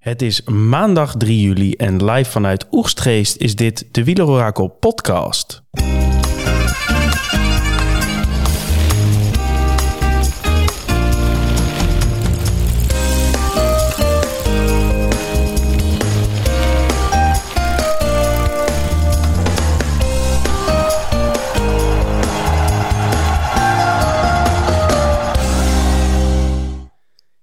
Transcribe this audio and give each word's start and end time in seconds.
Het 0.00 0.22
is 0.22 0.42
maandag 0.42 1.16
3 1.16 1.40
juli 1.40 1.72
en 1.72 2.04
live 2.04 2.30
vanuit 2.30 2.66
Oegstgeest 2.70 3.36
is 3.36 3.56
dit 3.56 3.88
de 3.92 4.04
Wielerorakel 4.04 4.68
podcast. 4.68 5.62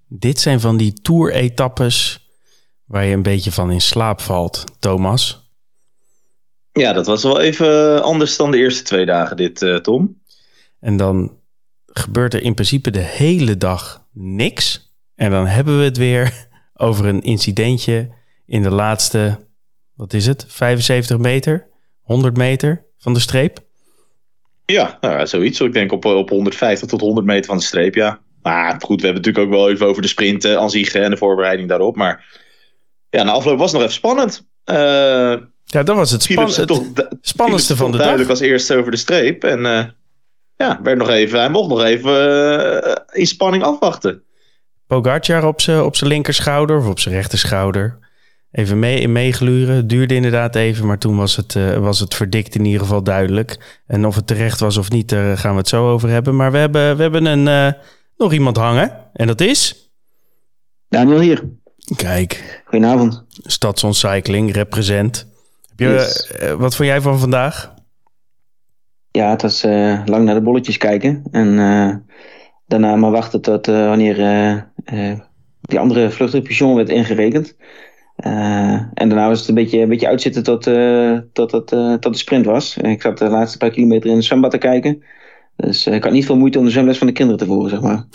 Dit 0.07 0.39
zijn 0.39 0.59
van 0.59 0.77
die 0.77 0.93
tour-etappes 0.93 2.26
waar 2.87 3.05
je 3.05 3.13
een 3.13 3.23
beetje 3.23 3.51
van 3.51 3.71
in 3.71 3.81
slaap 3.81 4.21
valt, 4.21 4.63
Thomas. 4.79 5.51
Ja, 6.71 6.93
dat 6.93 7.05
was 7.05 7.23
wel 7.23 7.39
even 7.39 8.03
anders 8.03 8.37
dan 8.37 8.51
de 8.51 8.57
eerste 8.57 8.83
twee 8.83 9.05
dagen 9.05 9.37
dit, 9.37 9.61
uh, 9.61 9.75
Tom. 9.75 10.21
En 10.79 10.97
dan 10.97 11.39
gebeurt 11.85 12.33
er 12.33 12.43
in 12.43 12.53
principe 12.53 12.91
de 12.91 12.99
hele 12.99 13.57
dag 13.57 14.05
niks. 14.13 14.95
En 15.15 15.31
dan 15.31 15.45
hebben 15.45 15.77
we 15.77 15.83
het 15.83 15.97
weer 15.97 16.47
over 16.73 17.05
een 17.05 17.21
incidentje 17.21 18.09
in 18.45 18.61
de 18.61 18.71
laatste, 18.71 19.47
wat 19.93 20.13
is 20.13 20.25
het, 20.25 20.45
75 20.47 21.17
meter, 21.17 21.67
100 22.01 22.37
meter 22.37 22.85
van 22.97 23.13
de 23.13 23.19
streep. 23.19 23.65
Ja, 24.65 24.97
nou, 25.01 25.27
zoiets. 25.27 25.59
Ik 25.59 25.73
denk 25.73 25.91
op, 25.91 26.05
op 26.05 26.29
150 26.29 26.89
tot 26.89 27.01
100 27.01 27.25
meter 27.25 27.45
van 27.45 27.57
de 27.57 27.63
streep, 27.63 27.95
ja. 27.95 28.19
Maar 28.41 28.71
goed, 28.71 29.01
we 29.01 29.05
hebben 29.05 29.23
het 29.23 29.25
natuurlijk 29.25 29.45
ook 29.45 29.59
wel 29.59 29.69
even 29.69 29.87
over 29.87 30.01
de 30.01 30.07
sprinten 30.07 30.59
aan 30.59 30.69
zich 30.69 30.93
en 30.93 31.09
de 31.09 31.17
voorbereiding 31.17 31.69
daarop. 31.69 31.95
Maar 31.95 32.45
ja, 33.09 33.23
na 33.23 33.31
afloop 33.31 33.57
was 33.57 33.71
het 33.71 33.81
nog 33.81 33.89
even 33.89 33.93
spannend. 33.93 34.47
Uh, 34.65 34.75
ja, 35.63 35.83
dat 35.83 35.95
was 35.95 36.11
het, 36.11 36.23
span 36.23 36.45
het 36.45 36.67
toch, 36.67 36.83
spannendste 37.21 37.75
van 37.75 37.91
de 37.91 37.97
duidelijk 37.97 38.29
dag. 38.29 38.39
als 38.39 38.47
eerste 38.47 38.75
over 38.75 38.91
de 38.91 38.97
streep. 38.97 39.43
En 39.43 39.59
uh, 39.59 39.83
ja, 40.55 40.79
werd 40.83 40.97
nog 40.97 41.09
even, 41.09 41.39
hij 41.39 41.49
mocht 41.49 41.69
nog 41.69 41.83
even 41.83 42.11
uh, 42.85 42.95
in 43.11 43.27
spanning 43.27 43.63
afwachten. 43.63 44.23
Pogacar 44.87 45.47
op 45.47 45.61
zijn 45.61 45.81
op 45.81 45.95
linkerschouder 45.99 46.77
of 46.77 46.87
op 46.87 46.99
zijn 46.99 47.15
rechterschouder. 47.15 47.97
Even 48.51 48.79
mee, 48.79 49.07
meegluren. 49.07 49.87
Duurde 49.87 50.15
inderdaad 50.15 50.55
even, 50.55 50.85
maar 50.85 50.97
toen 50.97 51.17
was 51.17 51.35
het, 51.35 51.53
was 51.79 51.99
het 51.99 52.15
verdikt 52.15 52.55
in 52.55 52.65
ieder 52.65 52.79
geval 52.81 53.03
duidelijk. 53.03 53.79
En 53.87 54.05
of 54.05 54.15
het 54.15 54.27
terecht 54.27 54.59
was 54.59 54.77
of 54.77 54.89
niet, 54.89 55.09
daar 55.09 55.37
gaan 55.37 55.51
we 55.51 55.57
het 55.57 55.67
zo 55.67 55.91
over 55.91 56.09
hebben. 56.09 56.35
Maar 56.35 56.51
we 56.51 56.57
hebben, 56.57 56.95
we 56.95 57.01
hebben 57.01 57.25
een, 57.25 57.75
nog 58.17 58.33
iemand 58.33 58.57
hangen. 58.57 59.09
En 59.13 59.27
dat 59.27 59.41
is... 59.41 59.91
Daniel 60.89 61.19
hier. 61.19 61.43
Kijk. 61.95 62.56
Goedenavond. 62.67 63.23
Stadsoncycling, 63.29 64.53
represent. 64.53 65.27
Heb 65.69 65.79
je, 65.79 65.93
yes. 65.93 66.31
uh, 66.41 66.53
wat 66.53 66.75
vond 66.75 66.89
jij 66.89 67.01
van 67.01 67.19
vandaag? 67.19 67.73
Ja, 69.11 69.29
het 69.29 69.41
was 69.41 69.65
uh, 69.65 70.01
lang 70.05 70.25
naar 70.25 70.35
de 70.35 70.41
bolletjes 70.41 70.77
kijken. 70.77 71.23
En 71.31 71.47
uh, 71.47 71.95
daarna 72.65 72.95
maar 72.95 73.11
wachten 73.11 73.41
tot 73.41 73.65
wanneer 73.65 74.15
die 75.61 75.79
andere 75.79 76.11
vluchtrepichon 76.11 76.75
werd 76.75 76.89
ingerekend. 76.89 77.55
en 78.15 78.91
daarna 78.93 79.27
was 79.27 79.39
het 79.39 79.47
een 79.49 79.55
beetje, 79.55 79.79
een 79.79 79.89
beetje 79.89 80.07
uitzitten 80.07 80.43
tot, 80.43 80.63
tot, 81.33 81.49
tot, 81.49 81.67
tot 82.01 82.13
de 82.13 82.17
sprint 82.17 82.45
was. 82.45 82.77
Ik 82.77 83.01
zat 83.01 83.17
de 83.17 83.29
laatste 83.29 83.57
paar 83.57 83.71
kilometer 83.71 84.09
in 84.09 84.15
de 84.15 84.21
zwembad 84.21 84.51
te 84.51 84.57
kijken. 84.57 85.03
Dus 85.55 85.87
ik 85.87 86.03
had 86.03 86.13
niet 86.13 86.25
veel 86.25 86.37
moeite 86.37 86.59
om 86.59 86.65
de 86.65 86.71
zwemles 86.71 86.97
van 86.97 87.07
de 87.07 87.13
kinderen 87.13 87.39
te 87.39 87.45
voeren, 87.45 87.69
zeg 87.69 87.81
maar. 87.81 88.05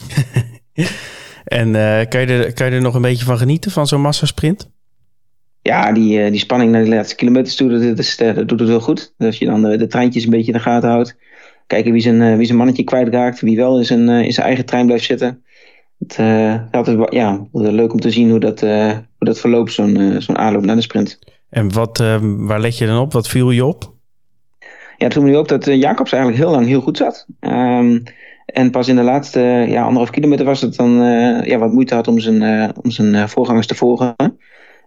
En 1.45 1.69
uh, 1.69 2.01
kan, 2.09 2.21
je 2.21 2.27
er, 2.27 2.53
kan 2.53 2.67
je 2.67 2.73
er 2.73 2.81
nog 2.81 2.95
een 2.95 3.03
beetje 3.03 3.25
van 3.25 3.39
genieten, 3.39 3.71
van 3.71 3.87
zo'n 3.87 4.01
massasprint? 4.01 4.71
Ja, 5.63 5.93
die, 5.93 6.19
uh, 6.19 6.31
die 6.31 6.41
spanning 6.41 6.73
naar 6.73 6.85
de 6.85 6.89
laatste 6.89 7.15
kilometers 7.15 7.55
toe, 7.55 7.71
dat, 7.71 7.97
dat, 7.97 8.17
uh, 8.23 8.35
dat 8.35 8.49
doet 8.49 8.61
het 8.61 8.69
wel 8.69 8.81
goed. 8.81 9.15
Als 9.19 9.39
je 9.39 9.47
dan 9.47 9.63
de 9.63 9.87
treintjes 9.87 10.25
een 10.25 10.31
beetje 10.31 10.53
in 10.53 10.59
de 10.59 10.65
gaten 10.65 10.89
houdt. 10.89 11.17
Kijken 11.67 11.93
wie 11.93 12.03
zijn, 12.03 12.37
wie 12.37 12.47
zijn 12.47 12.59
mannetje 12.59 12.85
kwijtraakt. 12.85 13.41
Wie 13.41 13.57
wel 13.57 13.79
in 13.79 13.85
zijn, 13.85 14.09
in 14.09 14.33
zijn 14.33 14.47
eigen 14.47 14.65
trein 14.65 14.87
blijft 14.87 15.05
zitten. 15.05 15.43
Het 15.99 16.19
is 16.87 16.95
ja, 17.09 17.47
leuk 17.53 17.93
om 17.93 18.01
te 18.01 18.11
zien 18.11 18.31
hoe 18.31 18.41
dat, 18.41 18.61
hoe 18.61 19.05
dat 19.19 19.41
verloopt, 19.41 19.73
zo'n 19.73 20.17
zo'n 20.19 20.39
aanloop 20.39 20.65
naar 20.65 20.77
de 20.77 20.83
sprint. 20.83 21.19
En 21.51 21.73
wat, 21.73 21.99
waar 22.21 22.61
let 22.61 22.79
je 22.79 22.87
dan 22.87 22.99
op? 22.99 23.13
Wat 23.13 23.29
viel 23.29 23.51
je 23.51 23.65
op? 23.65 23.93
Ja, 24.97 25.05
het 25.05 25.13
viel 25.13 25.23
me 25.23 25.39
op 25.39 25.49
dat 25.49 25.65
Jacobs 25.65 26.13
eigenlijk 26.13 26.43
heel 26.43 26.53
lang 26.53 26.67
heel 26.67 26.81
goed 26.81 26.97
zat. 26.97 27.27
Um, 27.41 28.03
en 28.47 28.71
pas 28.71 28.89
in 28.89 28.97
de 28.97 29.03
laatste 29.03 29.41
ja, 29.69 29.83
anderhalf 29.83 30.11
kilometer 30.11 30.45
was 30.45 30.61
het 30.61 30.77
dan 30.77 31.03
uh, 31.03 31.45
ja, 31.45 31.59
wat 31.59 31.73
moeite 31.73 31.95
had 31.95 32.09
om 32.09 32.19
zijn, 32.19 32.43
uh, 32.43 32.69
om 32.83 32.91
zijn 32.91 33.15
uh, 33.15 33.27
voorgangers 33.27 33.67
te 33.67 33.75
volgen. 33.75 34.15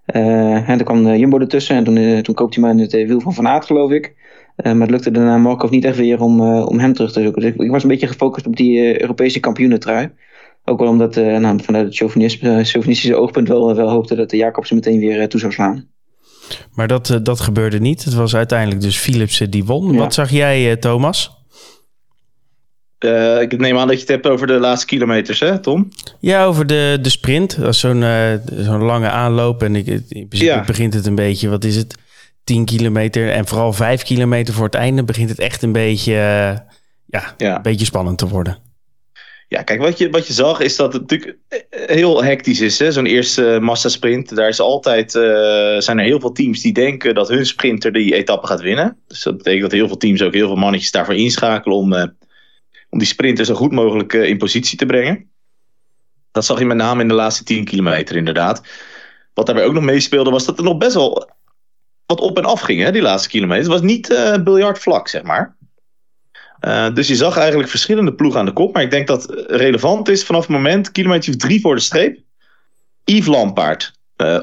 en 0.06 0.78
toen 0.78 0.84
kwam 0.84 1.16
Jumbo 1.16 1.40
ertussen 1.40 1.76
en 1.76 1.84
toen, 1.84 2.22
toen 2.22 2.36
koopte 2.36 2.60
hij 2.60 2.70
maar 2.70 2.78
in 2.78 2.90
het 2.90 3.08
wiel 3.08 3.20
van 3.20 3.34
Van 3.34 3.48
Aert, 3.48 3.66
geloof 3.66 3.92
ik. 3.92 4.16
maar 4.56 4.76
het 4.76 4.90
lukte 4.90 5.12
daarna 5.12 5.38
Markov 5.38 5.70
niet 5.70 5.86
echt 5.86 5.98
weer 5.98 6.22
om, 6.22 6.42
om 6.42 6.80
hem 6.80 6.94
terug 6.94 7.12
te 7.12 7.22
zoeken. 7.22 7.42
Dus 7.42 7.52
ik, 7.52 7.62
ik 7.62 7.72
was 7.72 7.84
een 7.84 7.90
beetje 7.90 8.08
gefocust 8.08 8.48
op 8.48 8.56
die 8.56 9.02
Europese 9.02 9.40
kampioenentrui. 9.40 10.12
Ook 10.66 10.80
wel 10.80 10.90
omdat 10.90 11.16
nou, 11.16 11.60
vanuit 11.64 11.86
het 11.86 11.96
chauvinistische 12.68 13.16
oogpunt 13.16 13.48
wel, 13.48 13.76
wel 13.76 13.90
hoopte 13.90 14.16
dat 14.16 14.30
de 14.30 14.38
Jacobsen 14.38 14.76
meteen 14.76 15.00
weer 15.00 15.30
toe 15.30 15.40
zou 15.40 15.52
slaan. 15.52 15.88
Maar 16.74 16.88
dat, 16.88 17.20
dat 17.24 17.40
gebeurde 17.40 17.80
niet. 17.80 18.04
Het 18.04 18.14
was 18.14 18.36
uiteindelijk 18.36 18.82
dus 18.82 18.98
Philipsen 18.98 19.50
die 19.50 19.66
won. 19.66 19.92
Ja. 19.92 19.98
Wat 19.98 20.14
zag 20.14 20.30
jij, 20.30 20.76
Thomas? 20.76 21.45
Uh, 23.00 23.42
ik 23.42 23.58
neem 23.58 23.78
aan 23.78 23.88
dat 23.88 23.96
je 23.96 24.02
het 24.02 24.12
hebt 24.12 24.28
over 24.28 24.48
de 24.48 24.60
laatste 24.60 24.86
kilometers, 24.86 25.40
hè, 25.40 25.60
Tom? 25.60 25.92
Ja, 26.20 26.46
over 26.46 26.68
de, 26.68 26.98
de 27.02 27.10
sprint. 27.10 27.60
Dat 27.60 27.74
is 27.74 27.80
zo'n 27.80 28.02
uh, 28.02 28.34
zo'n 28.46 28.84
lange 28.84 29.10
aanloop. 29.10 29.64
En 29.64 29.76
ik, 29.76 29.88
in 29.88 30.04
principe 30.08 30.44
ja. 30.44 30.64
begint 30.64 30.94
het 30.94 31.06
een 31.06 31.16
beetje, 31.16 31.50
wat 31.50 31.64
is 31.64 31.76
het? 31.76 31.96
10 32.44 32.66
kilometer 32.66 33.32
en 33.32 33.48
vooral 33.48 33.74
5 33.74 34.04
kilometer 34.04 34.54
voor 34.54 34.66
het 34.66 34.76
einde 34.76 35.04
begint 35.04 35.30
het 35.30 35.40
echt 35.40 35.62
een 35.62 35.72
beetje, 35.72 36.12
uh, 36.12 36.18
ja, 37.06 37.34
ja, 37.38 37.56
een 37.56 37.62
beetje 37.62 37.86
spannend 37.86 38.18
te 38.18 38.28
worden. 38.28 38.58
Ja, 39.48 39.64
kijk, 39.64 39.82
wat 39.82 39.98
je, 39.98 40.10
wat 40.10 40.28
je 40.28 40.34
zag 40.34 40.60
is 40.60 40.76
dat 40.76 40.94
het 40.94 41.02
natuurlijk 41.02 41.38
heel 41.70 42.24
hectisch 42.24 42.62
is. 42.62 42.76
Zo'n 42.76 43.06
eerste 43.06 43.58
massasprint. 43.62 44.36
Daar 44.36 44.48
is 44.48 44.60
altijd, 44.60 45.12
zijn 45.78 46.00
er 46.00 46.06
heel 46.06 46.20
veel 46.20 46.32
teams 46.32 46.62
die 46.62 46.74
denken 46.74 47.16
dat 47.16 47.30
hun 47.30 47.46
sprinter 47.46 47.94
die 47.94 48.16
etappe 48.16 48.48
gaat 48.48 48.62
winnen. 48.62 48.98
Dus 49.08 49.24
dat 49.24 49.38
betekent 49.38 49.62
dat 49.62 49.72
heel 49.72 49.88
veel 49.88 49.98
teams 49.98 50.22
ook 50.22 50.34
heel 50.34 50.48
veel 50.48 50.56
mannetjes 50.56 50.92
daarvoor 50.92 51.16
inschakelen 51.16 51.78
om 51.78 52.14
om 52.96 53.02
die 53.02 53.10
sprinter 53.10 53.46
zo 53.46 53.54
goed 53.54 53.72
mogelijk 53.72 54.14
uh, 54.14 54.30
in 54.30 54.38
positie 54.38 54.78
te 54.78 54.86
brengen. 54.86 55.30
Dat 56.32 56.46
zag 56.46 56.60
je 56.60 56.66
met 56.66 56.78
name 56.78 57.02
in 57.02 57.08
de 57.08 57.14
laatste 57.14 57.44
10 57.44 57.66
kilometer 57.66 58.16
inderdaad. 58.16 58.62
Wat 59.34 59.46
daarbij 59.46 59.66
ook 59.66 59.74
nog 59.74 59.84
meespeelde 59.84 60.30
was 60.30 60.46
dat 60.46 60.58
er 60.58 60.64
nog 60.64 60.78
best 60.78 60.94
wel 60.94 61.30
wat 62.06 62.20
op 62.20 62.38
en 62.38 62.46
af 62.46 62.62
ging, 62.62 62.82
hè, 62.82 62.92
die 62.92 63.02
laatste 63.02 63.30
kilometer. 63.30 63.64
Het 63.64 63.72
was 63.72 63.82
niet 63.82 64.10
uh, 64.10 64.44
biljartvlak, 64.44 65.08
zeg 65.08 65.24
maar. 65.24 65.56
Uh, 66.62 66.94
dus 66.94 67.08
je 67.08 67.16
zag 67.16 67.38
eigenlijk 67.38 67.70
verschillende 67.70 68.14
ploegen 68.14 68.40
aan 68.40 68.46
de 68.46 68.54
kop. 68.54 68.74
Maar 68.74 68.84
ik 68.84 68.92
denk 68.92 69.08
dat 69.08 69.46
relevant 69.48 70.10
is 70.10 70.24
vanaf 70.26 70.42
het 70.42 70.50
moment, 70.50 70.92
kilometer 70.92 71.38
drie 71.38 71.62
voor 71.62 71.76
de 71.76 71.82
streep. 71.82 72.20
Yves 73.04 73.28
Lampaard 73.28 73.94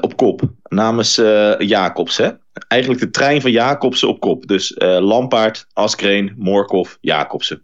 op 0.01 0.17
kop, 0.17 0.41
namens 0.63 1.19
uh, 1.19 1.59
Jacobs. 1.59 2.17
Hè? 2.17 2.29
Eigenlijk 2.67 3.01
de 3.01 3.09
trein 3.09 3.41
van 3.41 3.51
Jacobsen 3.51 4.07
op 4.07 4.19
kop. 4.19 4.47
Dus 4.47 4.73
Lampaard, 4.77 5.67
Askreen, 5.73 6.33
Morkov, 6.37 6.95
Jacobsen. 7.01 7.63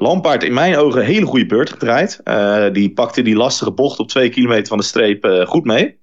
Lampaard 0.00 0.42
in 0.42 0.54
mijn 0.54 0.76
ogen 0.76 1.00
een 1.00 1.06
hele 1.06 1.26
goede 1.26 1.46
beurt 1.46 1.70
gedraaid. 1.70 2.20
Uh, 2.24 2.66
die 2.72 2.92
pakte 2.92 3.22
die 3.22 3.36
lastige 3.36 3.72
bocht 3.72 3.98
op 3.98 4.08
twee 4.08 4.28
kilometer 4.28 4.66
van 4.66 4.78
de 4.78 4.84
streep 4.84 5.24
uh, 5.24 5.46
goed 5.46 5.64
mee. 5.64 5.98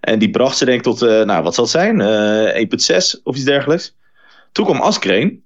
En 0.00 0.18
die 0.18 0.30
bracht 0.30 0.56
ze 0.56 0.64
denk 0.64 0.78
ik 0.78 0.84
tot, 0.84 1.02
uh, 1.02 1.22
nou 1.22 1.42
wat 1.42 1.54
zal 1.54 1.64
het 1.64 1.72
zijn, 1.72 2.00
1,6 3.16 3.22
of 3.22 3.34
iets 3.34 3.44
dergelijks. 3.44 3.96
Toen 4.52 4.64
kwam 4.64 4.80
Askreen. 4.80 5.44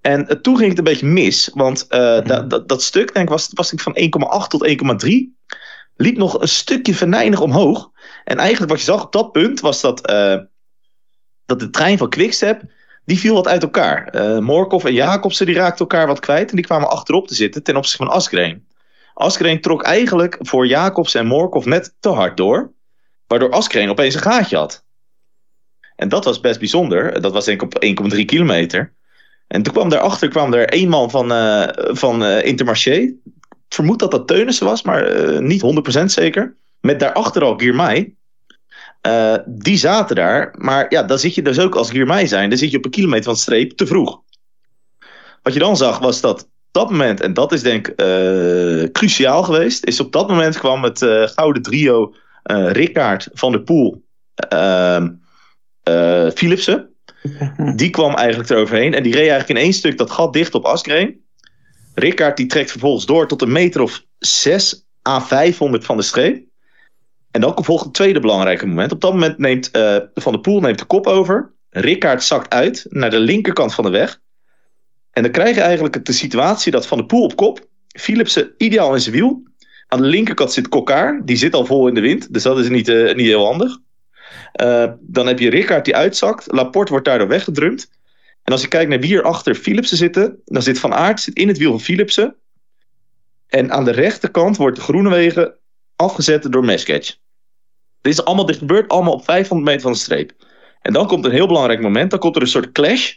En 0.00 0.42
toen 0.42 0.56
ging 0.56 0.68
het 0.68 0.78
een 0.78 0.84
beetje 0.84 1.06
mis. 1.06 1.50
Want 1.54 1.86
mm. 1.88 2.48
dat, 2.48 2.68
dat 2.68 2.82
stuk 2.82 3.14
denk 3.14 3.24
ik, 3.24 3.32
was, 3.32 3.50
was 3.54 3.72
ik 3.72 3.80
van 3.80 3.96
1,8 4.42 4.46
tot 4.48 4.68
1,3. 5.04 5.10
Liep 5.96 6.16
nog 6.16 6.40
een 6.40 6.48
stukje 6.48 6.94
venijnig 6.94 7.40
omhoog. 7.40 7.90
En 8.24 8.38
eigenlijk 8.38 8.70
wat 8.70 8.80
je 8.80 8.84
zag 8.84 9.04
op 9.04 9.12
dat 9.12 9.32
punt 9.32 9.60
was 9.60 9.80
dat, 9.80 10.06
dat 11.46 11.60
de 11.60 11.70
trein 11.70 11.98
van 11.98 12.08
Quickstep 12.08 12.62
die 13.10 13.18
viel 13.18 13.34
wat 13.34 13.48
uit 13.48 13.62
elkaar. 13.62 14.14
Uh, 14.14 14.84
en 14.84 14.92
Jacobsen 14.92 15.46
die 15.46 15.54
raakten 15.54 15.78
elkaar 15.78 16.06
wat 16.06 16.20
kwijt 16.20 16.50
en 16.50 16.56
die 16.56 16.64
kwamen 16.64 16.90
achterop 16.90 17.28
te 17.28 17.34
zitten 17.34 17.62
ten 17.62 17.76
opzichte 17.76 18.04
van 18.04 18.14
Askreen. 18.14 18.66
Askreen 19.14 19.60
trok 19.60 19.82
eigenlijk 19.82 20.38
voor 20.40 20.66
Jacobs 20.66 21.14
en 21.14 21.26
Morkov 21.26 21.64
net 21.64 21.94
te 22.00 22.08
hard 22.08 22.36
door, 22.36 22.72
waardoor 23.26 23.50
Askreen 23.50 23.90
opeens 23.90 24.14
een 24.14 24.20
gaatje 24.20 24.56
had. 24.56 24.84
En 25.96 26.08
dat 26.08 26.24
was 26.24 26.40
best 26.40 26.58
bijzonder. 26.58 27.20
Dat 27.20 27.32
was 27.32 27.44
denk 27.44 27.62
ik 27.62 28.00
op 28.02 28.12
1,3 28.14 28.24
kilometer. 28.24 28.92
En 29.46 29.62
toen 29.62 29.72
kwam 29.72 29.88
daarachter 29.88 30.28
kwam 30.28 30.54
er 30.54 30.68
één 30.68 30.88
man 30.88 31.10
van, 31.10 31.32
uh, 31.32 31.68
van 31.74 32.22
uh, 32.22 32.44
Intermarché. 32.44 32.94
Ik 32.94 33.16
vermoed 33.68 33.98
dat 33.98 34.10
dat 34.10 34.26
Teunissen 34.26 34.66
was, 34.66 34.82
maar 34.82 35.42
niet 35.42 35.62
100% 36.00 36.04
zeker. 36.04 36.56
Met 36.80 37.00
daarachter 37.00 37.42
al 37.42 37.58
Girmay. 37.58 38.14
Uh, 39.06 39.36
die 39.46 39.76
zaten 39.76 40.16
daar. 40.16 40.54
Maar 40.58 40.86
ja, 40.88 41.02
dan 41.02 41.18
zit 41.18 41.34
je 41.34 41.42
dus 41.42 41.58
ook 41.58 41.74
als 41.74 41.90
Girmay 41.90 42.26
zijn. 42.26 42.48
Dan 42.48 42.58
zit 42.58 42.70
je 42.70 42.76
op 42.76 42.84
een 42.84 42.90
kilometer 42.90 43.24
van 43.24 43.32
de 43.32 43.38
streep 43.40 43.72
te 43.72 43.86
vroeg. 43.86 44.20
Wat 45.42 45.52
je 45.52 45.58
dan 45.58 45.76
zag 45.76 45.98
was 45.98 46.20
dat 46.20 46.48
dat 46.70 46.90
moment, 46.90 47.20
en 47.20 47.34
dat 47.34 47.52
is 47.52 47.62
denk 47.62 47.88
ik 47.88 48.00
uh, 48.00 48.84
cruciaal 48.92 49.42
geweest, 49.42 49.84
is 49.84 50.00
op 50.00 50.12
dat 50.12 50.28
moment 50.28 50.58
kwam 50.58 50.82
het 50.82 51.02
uh, 51.02 51.26
gouden 51.26 51.62
trio 51.62 52.14
uh, 52.44 52.70
Rickaard 52.70 53.28
van 53.32 53.52
der 53.52 53.62
Poel, 53.62 54.04
uh, 54.52 55.06
Philipsen. 56.34 56.94
Die 57.76 57.90
kwam 57.90 58.14
eigenlijk 58.14 58.50
eroverheen 58.50 58.94
en 58.94 59.02
die 59.02 59.12
reed 59.12 59.28
eigenlijk 59.28 59.58
in 59.58 59.64
één 59.64 59.72
stuk 59.72 59.98
dat 59.98 60.10
gat 60.10 60.32
dicht 60.32 60.54
op 60.54 60.64
Asgreen. 60.64 61.24
Rickaard 61.94 62.36
die 62.36 62.46
trekt 62.46 62.70
vervolgens 62.70 63.06
door 63.06 63.28
tot 63.28 63.42
een 63.42 63.52
meter 63.52 63.80
of 63.80 64.04
6 64.18 64.86
à 65.08 65.20
500 65.20 65.84
van 65.84 65.96
de 65.96 66.02
streep. 66.02 66.44
En 67.30 67.40
dan 67.40 67.64
volgt 67.64 67.84
het 67.84 67.94
tweede 67.94 68.20
belangrijke 68.20 68.66
moment. 68.66 68.92
Op 68.92 69.00
dat 69.00 69.12
moment 69.12 69.38
neemt 69.38 69.68
Van 70.14 70.32
der 70.32 70.40
Poel 70.40 70.60
neemt 70.60 70.78
de 70.78 70.84
kop 70.84 71.06
over. 71.06 71.52
Rickaard 71.70 72.22
zakt 72.22 72.52
uit 72.52 72.86
naar 72.88 73.10
de 73.10 73.20
linkerkant 73.20 73.74
van 73.74 73.84
de 73.84 73.90
weg. 73.90 74.20
En 75.10 75.22
dan 75.22 75.32
krijg 75.32 75.54
je 75.54 75.60
eigenlijk 75.60 76.04
de 76.04 76.12
situatie 76.12 76.72
dat 76.72 76.86
Van 76.86 76.98
der 76.98 77.06
Poel 77.06 77.24
op 77.24 77.36
kop, 77.36 77.66
Philipsen 77.88 78.54
ideaal 78.56 78.94
in 78.94 79.00
zijn 79.00 79.14
wiel. 79.14 79.42
Aan 79.86 80.00
de 80.00 80.06
linkerkant 80.06 80.52
zit 80.52 80.68
Kokkaar, 80.68 81.22
die 81.24 81.36
zit 81.36 81.54
al 81.54 81.66
vol 81.66 81.88
in 81.88 81.94
de 81.94 82.00
wind, 82.00 82.32
dus 82.32 82.42
dat 82.42 82.58
is 82.58 82.68
niet, 82.68 82.88
uh, 82.88 83.14
niet 83.14 83.26
heel 83.26 83.44
handig. 83.44 83.78
Uh, 84.62 84.92
dan 85.00 85.26
heb 85.26 85.38
je 85.38 85.50
Rickaard 85.50 85.84
die 85.84 85.96
uitzakt, 85.96 86.52
Laporte 86.52 86.90
wordt 86.90 87.06
daardoor 87.06 87.28
weggedrumd. 87.28 87.90
En 88.42 88.52
als 88.52 88.62
je 88.62 88.68
kijkt 88.68 88.90
naar 88.90 89.00
wie 89.00 89.16
er 89.16 89.22
achter 89.22 89.54
Philipsen 89.54 89.96
zitten, 89.96 90.40
dan 90.44 90.62
zit 90.62 90.78
Van 90.78 90.94
Aert 90.94 91.20
zit 91.20 91.34
in 91.34 91.48
het 91.48 91.58
wiel 91.58 91.70
van 91.70 91.80
Philipsen. 91.80 92.36
En 93.46 93.72
aan 93.72 93.84
de 93.84 93.90
rechterkant 93.90 94.56
wordt 94.56 94.76
de 94.76 94.82
Groenewegen 94.82 95.54
afgezet 96.00 96.52
door 96.52 96.64
Mesketch. 96.64 97.16
Dit 98.00 98.12
is 98.12 98.24
allemaal, 98.24 98.46
dit 98.46 98.56
gebeurt 98.56 98.88
allemaal 98.88 99.12
op 99.12 99.24
500 99.24 99.68
meter 99.68 99.82
van 99.82 99.92
de 99.92 99.98
streep. 99.98 100.32
En 100.82 100.92
dan 100.92 101.06
komt 101.06 101.24
een 101.24 101.30
heel 101.30 101.46
belangrijk 101.46 101.80
moment. 101.80 102.10
Dan 102.10 102.18
komt 102.18 102.36
er 102.36 102.42
een 102.42 102.48
soort 102.48 102.72
clash 102.72 103.14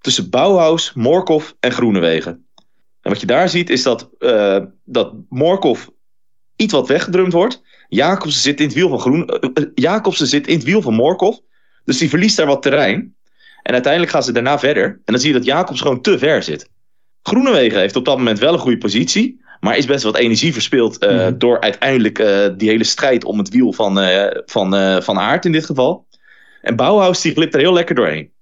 tussen 0.00 0.30
Bauhaus, 0.30 0.92
Morkov 0.92 1.50
en 1.60 1.72
Groenewegen. 1.72 2.46
En 3.00 3.10
wat 3.10 3.20
je 3.20 3.26
daar 3.26 3.48
ziet 3.48 3.70
is 3.70 3.82
dat, 3.82 4.10
uh, 4.18 4.58
dat 4.84 5.14
iets 6.56 6.72
wat 6.72 6.88
weggedrumd 6.88 7.32
wordt. 7.32 7.62
Jacobsen 7.88 8.42
zit 8.42 8.60
in 8.60 8.66
het 8.66 8.74
wiel 8.74 8.88
van, 8.88 9.00
Groen, 9.00 9.30
uh, 9.74 10.10
zit 10.10 10.46
in 10.46 10.54
het 10.54 10.64
wiel 10.64 10.82
van 10.82 10.94
Morkov. 10.94 11.36
Dus 11.84 11.98
die 11.98 12.08
verliest 12.08 12.36
daar 12.36 12.46
wat 12.46 12.62
terrein. 12.62 13.16
En 13.62 13.72
uiteindelijk 13.72 14.12
gaan 14.12 14.22
ze 14.22 14.32
daarna 14.32 14.58
verder. 14.58 14.84
En 14.84 15.02
dan 15.04 15.18
zie 15.18 15.32
je 15.32 15.38
dat 15.38 15.46
Jacobs 15.46 15.80
gewoon 15.80 16.00
te 16.00 16.18
ver 16.18 16.42
zit. 16.42 16.68
Groenewegen 17.22 17.78
heeft 17.78 17.96
op 17.96 18.04
dat 18.04 18.18
moment 18.18 18.38
wel 18.38 18.52
een 18.52 18.58
goede 18.58 18.78
positie. 18.78 19.41
Maar 19.62 19.76
is 19.76 19.86
best 19.86 20.04
wat 20.04 20.16
energie 20.16 20.52
verspild 20.52 21.04
uh, 21.04 21.28
mm. 21.28 21.38
door 21.38 21.60
uiteindelijk 21.60 22.16
die 22.56 22.68
hele 22.68 22.84
strijd 22.84 23.24
om 23.24 23.38
het 23.38 23.48
wiel 23.48 23.72
van, 23.72 23.98
van, 24.44 25.02
van 25.02 25.18
Aert 25.18 25.44
in 25.44 25.52
dit 25.52 25.64
geval. 25.64 26.06
En 26.62 26.76
Bauhaus 26.76 27.20
die 27.20 27.32
glipt 27.32 27.54
er 27.54 27.60
heel 27.60 27.72
lekker 27.72 27.94
doorheen. 27.94 28.32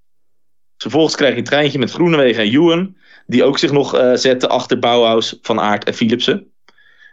Vervolgens 0.83 1.17
krijg 1.17 1.33
je 1.33 1.39
een 1.39 1.45
treintje 1.45 1.79
met 1.79 1.91
Groenewegen 1.91 2.43
en 2.43 2.51
Ewan. 2.51 2.97
Die 3.27 3.45
ook 3.45 3.59
zich 3.59 3.73
nog 3.73 3.95
uh, 3.95 4.15
zetten 4.15 4.49
achter 4.49 4.79
Bauhaus, 4.79 5.39
Van 5.43 5.61
Aert 5.61 5.85
en 5.85 5.95
Philipsen. 5.95 6.53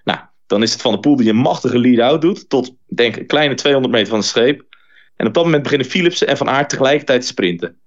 Nou, 0.04 0.20
dan 0.46 0.64
is 0.64 0.72
het 0.72 0.82
Van 0.82 0.92
de 0.92 1.00
Poel 1.00 1.16
die 1.16 1.30
een 1.30 1.36
machtige 1.36 1.80
lead-out 1.80 2.22
doet. 2.22 2.50
Tot, 2.50 2.76
denk 2.86 3.14
ik, 3.14 3.22
een 3.22 3.28
kleine 3.28 3.54
200 3.54 3.94
meter 3.94 4.10
van 4.10 4.20
de 4.20 4.26
streep. 4.26 4.66
En 5.16 5.28
op 5.28 5.34
dat 5.34 5.44
moment 5.44 5.64
beginnen 5.64 5.88
Philipsen 5.88 6.28
en 6.28 6.38
Van 6.38 6.50
Aert 6.50 6.70
tegelijkertijd 6.70 7.22
te 7.22 7.28
sprinten. 7.28 7.80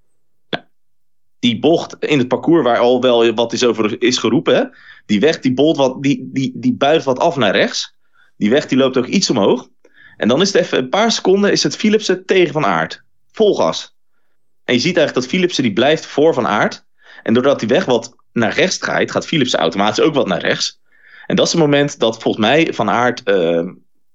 Nou, 0.50 0.64
die 1.38 1.58
bocht 1.58 1.96
in 1.98 2.18
het 2.18 2.28
parcours 2.28 2.64
waar 2.64 2.78
al 2.78 3.00
wel 3.00 3.34
wat 3.34 3.52
is 3.52 3.64
over 3.64 4.02
is 4.02 4.18
geroepen. 4.18 4.54
Hè? 4.54 4.64
Die 5.10 5.20
weg 5.20 5.40
die, 5.40 5.54
bolt 5.54 5.76
wat, 5.76 6.02
die, 6.02 6.30
die, 6.32 6.52
die 6.54 6.72
buigt 6.72 7.04
wat 7.04 7.18
af 7.18 7.36
naar 7.36 7.54
rechts. 7.54 7.94
Die 8.36 8.50
weg 8.50 8.66
die 8.66 8.78
loopt 8.78 8.96
ook 8.96 9.06
iets 9.06 9.30
omhoog. 9.30 9.68
En 10.16 10.28
dan 10.28 10.40
is 10.40 10.52
het 10.52 10.62
even 10.62 10.78
een 10.78 10.88
paar 10.88 11.12
seconden 11.12 11.52
is 11.52 11.62
het 11.62 11.76
Philipsen 11.76 12.26
tegen 12.26 12.52
Van 12.52 12.64
Aert. 12.64 13.02
Vol 13.32 13.54
gas. 13.54 13.96
En 14.64 14.74
je 14.74 14.80
ziet 14.80 14.96
eigenlijk 14.96 15.14
dat 15.14 15.26
Philipsen 15.26 15.62
die 15.62 15.72
blijft 15.72 16.06
voor 16.06 16.34
Van 16.34 16.46
Aert. 16.46 16.84
En 17.22 17.34
doordat 17.34 17.58
die 17.58 17.68
weg 17.68 17.84
wat 17.84 18.14
naar 18.32 18.54
rechts 18.54 18.78
draait, 18.78 19.10
gaat 19.10 19.26
Philipsen 19.26 19.58
automatisch 19.58 20.04
ook 20.04 20.14
wat 20.14 20.26
naar 20.26 20.40
rechts. 20.40 20.80
En 21.26 21.36
dat 21.36 21.46
is 21.46 21.52
het 21.52 21.60
moment 21.60 21.98
dat 21.98 22.22
volgens 22.22 22.46
mij 22.46 22.72
Van 22.72 22.90
Aert... 22.90 23.22
Uh, 23.24 23.70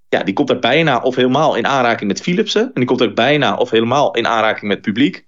ja, 0.10 0.24
die 0.24 0.34
komt 0.34 0.50
er 0.50 0.60
bijna 0.60 1.00
of 1.00 1.16
helemaal 1.16 1.56
in 1.56 1.68
aanraking 1.68 2.08
met 2.08 2.22
Philipsen. 2.22 2.62
En 2.62 2.72
die 2.74 2.86
komt 2.86 3.02
ook 3.02 3.16
bijna 3.16 3.56
of 3.56 3.70
helemaal 3.70 4.16
in 4.16 4.28
aanraking 4.28 4.68
met 4.68 4.78
het 4.78 4.86
publiek. 4.86 5.26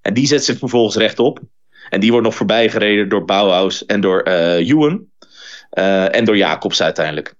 En 0.00 0.14
die 0.14 0.26
zet 0.26 0.44
zich 0.44 0.58
vervolgens 0.58 0.96
rechtop. 0.96 1.40
En 1.88 2.00
die 2.00 2.10
wordt 2.10 2.26
nog 2.26 2.34
voorbij 2.34 2.70
gereden 2.70 3.08
door 3.08 3.24
Bauhaus 3.24 3.86
en 3.86 4.00
door 4.00 4.28
uh. 4.28 4.94
Uh, 5.78 6.14
en 6.14 6.24
door 6.24 6.36
Jacobs 6.36 6.82
uiteindelijk. 6.82 7.34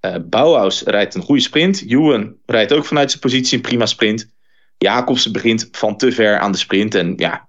Uh, 0.00 0.14
Bauhaus 0.22 0.82
rijdt 0.82 1.14
een 1.14 1.22
goede 1.22 1.42
sprint. 1.42 1.84
Ewan 1.88 2.34
rijdt 2.46 2.72
ook 2.72 2.84
vanuit 2.84 3.10
zijn 3.10 3.22
positie 3.22 3.56
een 3.56 3.62
prima 3.62 3.86
sprint. 3.86 4.34
Jacobsen 4.78 5.32
begint 5.32 5.68
van 5.72 5.96
te 5.96 6.12
ver 6.12 6.38
aan 6.38 6.52
de 6.52 6.58
sprint. 6.58 6.94
En 6.94 7.12
ja, 7.16 7.48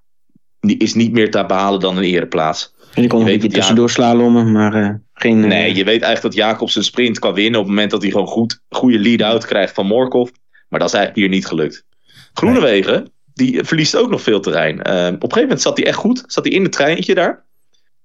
die 0.59 0.77
is 0.77 0.93
niet 0.93 1.11
meer 1.11 1.31
te 1.31 1.45
behalen 1.45 1.79
dan 1.79 1.97
een 1.97 2.03
ereplaats. 2.03 2.75
En 2.93 3.01
die 3.01 3.07
kon 3.07 3.19
nog 3.19 3.27
een 3.27 3.33
beetje 3.33 3.55
tussendoor 3.57 3.89
slalommen, 3.89 4.51
maar 4.51 4.75
uh, 4.75 4.89
geen... 5.13 5.39
Nee, 5.39 5.75
je 5.75 5.83
weet 5.83 6.01
eigenlijk 6.01 6.21
dat 6.21 6.33
Jacobs 6.33 6.75
een 6.75 6.83
sprint 6.83 7.19
kan 7.19 7.33
winnen... 7.33 7.59
op 7.59 7.65
het 7.65 7.75
moment 7.75 7.91
dat 7.91 8.01
hij 8.01 8.11
gewoon 8.11 8.27
goed, 8.27 8.61
goede 8.69 8.99
lead-out 8.99 9.45
krijgt 9.45 9.73
van 9.73 9.85
Morkov. 9.85 10.29
Maar 10.69 10.79
dat 10.79 10.87
is 10.87 10.95
eigenlijk 10.95 11.27
hier 11.27 11.37
niet 11.37 11.47
gelukt. 11.47 11.85
Groenewegen, 12.33 13.11
die 13.33 13.63
verliest 13.63 13.95
ook 13.95 14.09
nog 14.09 14.21
veel 14.21 14.39
terrein. 14.39 14.75
Uh, 14.75 14.81
op 14.81 14.87
een 14.93 15.19
gegeven 15.19 15.41
moment 15.41 15.61
zat 15.61 15.77
hij 15.77 15.85
echt 15.85 15.97
goed. 15.97 16.23
Zat 16.27 16.43
hij 16.43 16.53
in 16.53 16.63
het 16.63 16.71
treintje 16.71 17.15
daar. 17.15 17.45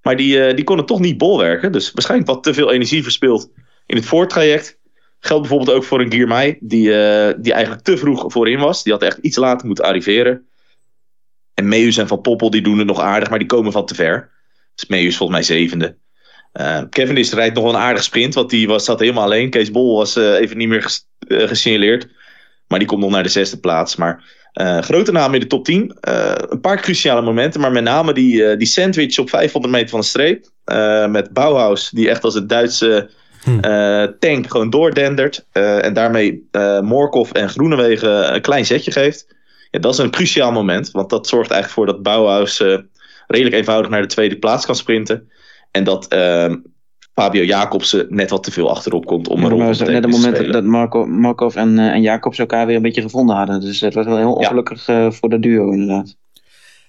Maar 0.02 0.16
die, 0.16 0.54
die 0.54 0.64
kon 0.64 0.76
het 0.76 0.86
toch 0.86 1.00
niet 1.00 1.18
bolwerken. 1.18 1.72
Dus 1.72 1.92
waarschijnlijk 1.92 2.30
wat 2.30 2.42
te 2.42 2.54
veel 2.54 2.72
energie 2.72 3.02
verspild 3.02 3.50
in 3.86 3.96
het 3.96 4.06
voortraject. 4.06 4.78
Geldt 5.18 5.48
bijvoorbeeld 5.48 5.76
ook 5.76 5.84
voor 5.84 6.00
een 6.00 6.12
Giermai, 6.12 6.56
die, 6.60 6.88
uh, 6.88 7.32
die 7.38 7.52
eigenlijk 7.52 7.84
te 7.84 7.96
vroeg 7.96 8.24
voorin 8.26 8.58
was. 8.58 8.82
Die 8.82 8.92
had 8.92 9.02
echt 9.02 9.18
iets 9.18 9.36
later 9.36 9.66
moeten 9.66 9.84
arriveren. 9.84 10.46
En 11.54 11.68
Meus 11.68 11.96
en 11.96 12.08
Van 12.08 12.20
Poppel 12.20 12.50
die 12.50 12.62
doen 12.62 12.78
het 12.78 12.86
nog 12.86 13.00
aardig, 13.00 13.30
maar 13.30 13.38
die 13.38 13.48
komen 13.48 13.72
van 13.72 13.86
te 13.86 13.94
ver. 13.94 14.30
Dus 14.74 14.88
Meus 14.88 15.16
volgens 15.16 15.38
mij 15.38 15.56
zevende. 15.56 15.96
Uh, 16.52 16.82
Kevin 16.90 17.16
is 17.16 17.32
rijdt 17.32 17.54
nog 17.54 17.64
wel 17.64 17.72
een 17.72 17.80
aardig 17.80 18.02
sprint, 18.02 18.34
want 18.34 18.50
die 18.50 18.66
was, 18.66 18.84
zat 18.84 19.00
helemaal 19.00 19.24
alleen. 19.24 19.50
Kees 19.50 19.70
Bol 19.70 19.96
was 19.96 20.16
uh, 20.16 20.34
even 20.34 20.56
niet 20.56 20.68
meer 20.68 20.82
ges, 20.82 21.06
uh, 21.28 21.48
gesignaleerd. 21.48 22.08
Maar 22.66 22.78
die 22.78 22.88
komt 22.88 23.00
nog 23.00 23.10
naar 23.10 23.22
de 23.22 23.28
zesde 23.28 23.58
plaats. 23.58 23.96
Maar 23.96 24.24
grote 24.80 25.12
namen 25.12 25.34
in 25.34 25.40
de 25.40 25.46
top 25.46 25.64
10. 25.64 25.96
een 26.00 26.60
paar 26.60 26.80
cruciale 26.80 27.22
momenten, 27.22 27.60
maar 27.60 27.72
met 27.72 27.84
name 27.84 28.12
die, 28.12 28.56
die 28.56 28.66
sandwich 28.66 29.18
op 29.18 29.28
500 29.28 29.74
meter 29.74 29.88
van 29.88 30.00
de 30.00 30.06
streep. 30.06 30.46
met 31.10 31.32
Bauhaus, 31.32 31.90
die 31.90 32.08
echt 32.08 32.24
als 32.24 32.34
het 32.34 32.48
Duitse 32.48 33.10
Hm. 33.44 33.60
Tank 34.18 34.50
gewoon 34.50 34.70
doordendert. 34.70 35.46
En 35.52 35.92
daarmee 35.92 36.48
Morkov 36.82 37.30
en 37.30 37.48
Groenewegen 37.48 38.34
een 38.34 38.40
klein 38.40 38.66
zetje 38.66 38.90
geeft. 38.90 39.26
Ja, 39.70 39.78
dat 39.78 39.92
is 39.92 39.98
een 39.98 40.10
cruciaal 40.10 40.52
moment. 40.52 40.90
Want 40.90 41.10
dat 41.10 41.26
zorgt 41.26 41.50
eigenlijk 41.50 41.80
voor 41.80 41.94
dat 41.94 42.02
Bauhaus 42.02 42.58
redelijk 43.26 43.56
eenvoudig 43.56 43.90
naar 43.90 44.02
de 44.02 44.08
tweede 44.08 44.38
plaats 44.38 44.66
kan 44.66 44.74
sprinten. 44.74 45.30
En 45.70 45.84
dat 45.84 46.08
Fabio 47.14 47.42
Jacobsen 47.42 48.06
net 48.08 48.30
wat 48.30 48.42
te 48.42 48.50
veel 48.50 48.70
achterop 48.70 49.06
komt 49.06 49.28
om 49.28 49.38
ja, 49.38 49.44
een 49.44 49.50
rol 49.50 49.66
te 49.66 49.74
spelen. 49.74 49.92
Net 49.92 50.04
het 50.04 50.12
moment 50.12 50.52
dat 50.52 50.64
Marco, 50.64 51.06
Markov 51.06 51.56
en, 51.56 51.78
en 51.78 52.02
Jacobs 52.02 52.38
elkaar 52.38 52.66
weer 52.66 52.76
een 52.76 52.82
beetje 52.82 53.02
gevonden 53.02 53.36
hadden. 53.36 53.60
Dus 53.60 53.80
het 53.80 53.94
was 53.94 54.06
wel 54.06 54.16
heel 54.16 54.32
ongelukkig 54.32 54.86
ja. 54.86 55.10
voor 55.10 55.28
de 55.28 55.38
duo 55.38 55.70
inderdaad. 55.70 56.16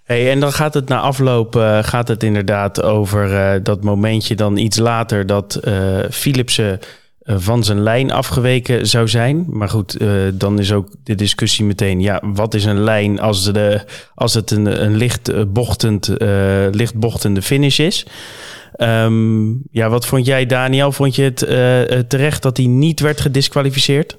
Hey, 0.03 0.31
en 0.31 0.39
dan 0.39 0.51
gaat 0.51 0.73
het 0.73 0.87
na 0.87 0.99
afloop 0.99 1.55
uh, 1.55 1.83
gaat 1.83 2.07
het 2.07 2.23
inderdaad 2.23 2.81
over 2.81 3.31
uh, 3.31 3.63
dat 3.63 3.83
momentje 3.83 4.35
dan 4.35 4.57
iets 4.57 4.77
later 4.77 5.25
dat 5.25 5.59
uh, 5.67 5.99
Philipsen 6.09 6.79
van 7.25 7.63
zijn 7.63 7.81
lijn 7.81 8.11
afgeweken 8.11 8.87
zou 8.87 9.07
zijn. 9.07 9.45
Maar 9.49 9.69
goed, 9.69 9.97
dan 10.33 10.59
is 10.59 10.71
ook 10.71 10.87
de 11.03 11.15
discussie 11.15 11.65
meteen, 11.65 12.01
ja, 12.01 12.21
wat 12.23 12.53
is 12.53 12.65
een 12.65 12.83
lijn 12.83 13.19
als, 13.19 13.53
de, 13.53 13.81
als 14.15 14.33
het 14.33 14.51
een, 14.51 14.83
een 14.83 14.95
licht, 14.95 15.53
bochtend, 15.53 16.15
licht 16.71 16.95
bochtende 16.95 17.41
finish 17.41 17.79
is? 17.79 18.05
Um, 18.77 19.61
ja, 19.71 19.89
wat 19.89 20.05
vond 20.05 20.25
jij, 20.25 20.45
Daniel? 20.45 20.91
Vond 20.91 21.15
je 21.15 21.23
het 21.23 22.09
terecht 22.09 22.41
dat 22.41 22.57
hij 22.57 22.65
niet 22.65 22.99
werd 22.99 23.21
gedisqualificeerd? 23.21 24.17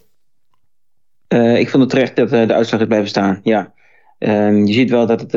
ik 1.56 1.70
vond 1.70 1.82
het 1.82 1.90
terecht 1.90 2.16
dat 2.16 2.30
de 2.30 2.54
uitslag 2.54 2.80
is 2.80 2.86
blijven 2.86 3.08
staan, 3.08 3.40
ja. 3.42 3.72
Um, 4.18 4.66
je 4.66 4.72
ziet 4.72 4.90
wel 4.90 5.06
dat 5.06 5.20
het 5.20 5.32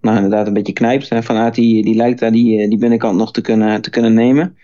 nou, 0.00 0.16
inderdaad 0.16 0.46
een 0.46 0.52
beetje 0.52 0.72
knijpt. 0.72 1.08
Hè. 1.08 1.22
Van 1.22 1.50
die, 1.50 1.84
die 1.84 1.94
lijkt 1.94 2.20
daar 2.20 2.32
die, 2.32 2.68
die 2.68 2.78
binnenkant 2.78 3.16
nog 3.16 3.32
te 3.32 3.40
kunnen, 3.40 3.80
te 3.80 3.90
kunnen 3.90 4.14
nemen. 4.14 4.56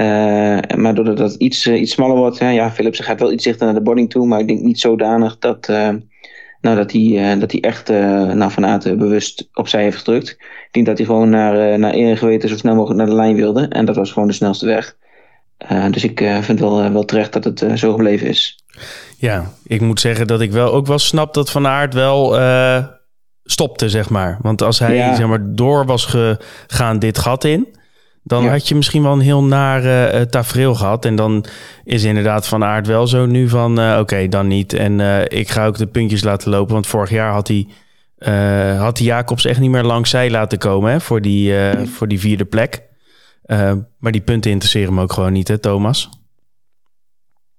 Uh, 0.00 0.76
maar 0.76 0.94
doordat 0.94 1.18
het 1.18 1.34
iets, 1.34 1.66
uh, 1.66 1.80
iets 1.80 1.92
smaller 1.92 2.16
wordt, 2.16 2.38
hè, 2.38 2.50
ja, 2.50 2.70
Philips 2.70 2.98
gaat 2.98 3.20
wel 3.20 3.32
iets 3.32 3.44
dichter 3.44 3.66
naar 3.66 3.74
de 3.74 3.82
boarding 3.82 4.10
toe, 4.10 4.26
maar 4.26 4.40
ik 4.40 4.48
denk 4.48 4.60
niet 4.60 4.80
zodanig 4.80 5.38
dat, 5.38 5.66
nou, 6.60 6.76
dat 6.76 6.92
hij 6.92 7.38
dat 7.38 7.52
hij 7.52 7.60
echt 7.60 7.88
nou, 7.88 8.50
Van 8.50 8.66
Aert 8.66 8.98
bewust 8.98 9.48
opzij 9.52 9.82
heeft 9.82 9.96
gedrukt. 9.96 10.30
Ik 10.30 10.68
denk 10.70 10.86
dat 10.86 10.96
hij 10.96 11.06
gewoon 11.06 11.30
naar, 11.30 11.78
naar 11.78 11.94
eer 11.94 12.10
en 12.10 12.16
geweten 12.16 12.48
zo 12.48 12.56
snel 12.56 12.74
mogelijk 12.74 12.98
naar 12.98 13.08
de 13.08 13.14
lijn 13.14 13.36
wilde. 13.36 13.68
En 13.68 13.84
dat 13.84 13.96
was 13.96 14.12
gewoon 14.12 14.28
de 14.28 14.34
snelste 14.34 14.66
weg. 14.66 14.96
dus 15.90 16.04
ik 16.04 16.24
vind 16.40 16.60
wel, 16.60 16.92
wel 16.92 17.04
terecht 17.04 17.32
dat 17.32 17.44
het 17.44 17.64
zo 17.74 17.92
gebleven 17.92 18.28
is. 18.28 18.64
Ja, 19.16 19.50
ik 19.64 19.80
moet 19.80 20.00
zeggen 20.00 20.26
dat 20.26 20.40
ik 20.40 20.52
wel 20.52 20.72
ook 20.72 20.86
wel 20.86 20.98
snap 20.98 21.34
dat 21.34 21.50
Van 21.50 21.66
Aert 21.66 21.94
wel 21.94 22.38
stopte, 23.44 23.88
zeg 23.88 24.10
maar. 24.10 24.38
Want 24.42 24.62
als 24.62 24.78
hij 24.78 24.94
ja. 24.94 25.14
zeg 25.14 25.26
maar, 25.26 25.54
door 25.54 25.86
was 25.86 26.04
gegaan 26.04 26.98
dit 26.98 27.18
gat 27.18 27.44
in... 27.44 27.82
dan 28.26 28.44
ja. 28.44 28.50
had 28.50 28.68
je 28.68 28.74
misschien 28.74 29.02
wel 29.02 29.12
een 29.12 29.20
heel 29.20 29.42
naar 29.42 29.84
uh, 29.84 30.20
tafereel 30.20 30.74
gehad. 30.74 31.04
En 31.04 31.16
dan 31.16 31.44
is 31.84 32.04
inderdaad 32.04 32.48
Van 32.48 32.64
Aert 32.64 32.86
wel 32.86 33.06
zo 33.06 33.26
nu 33.26 33.48
van... 33.48 33.80
Uh, 33.80 33.90
oké, 33.90 34.00
okay, 34.00 34.28
dan 34.28 34.46
niet. 34.46 34.72
En 34.72 34.98
uh, 34.98 35.20
ik 35.24 35.48
ga 35.48 35.66
ook 35.66 35.78
de 35.78 35.86
puntjes 35.86 36.22
laten 36.22 36.50
lopen. 36.50 36.72
Want 36.72 36.86
vorig 36.86 37.10
jaar 37.10 37.32
had 37.32 37.48
hij, 37.48 37.66
had 38.76 38.98
hij 38.98 39.06
Jacobs 39.06 39.44
echt 39.44 39.60
niet 39.60 39.70
meer 39.70 39.82
langs 39.82 40.10
zij 40.10 40.30
laten 40.30 40.58
komen... 40.58 40.92
Hè, 40.92 41.00
voor, 41.00 41.20
die, 41.20 41.54
voor 41.86 42.08
die 42.08 42.20
vierde 42.20 42.44
plek. 42.44 42.82
maar 43.98 44.12
die 44.12 44.20
punten 44.20 44.50
interesseren 44.50 44.88
hem 44.88 45.00
ook 45.00 45.12
gewoon 45.12 45.32
niet, 45.32 45.48
hè, 45.48 45.58
Thomas? 45.58 46.08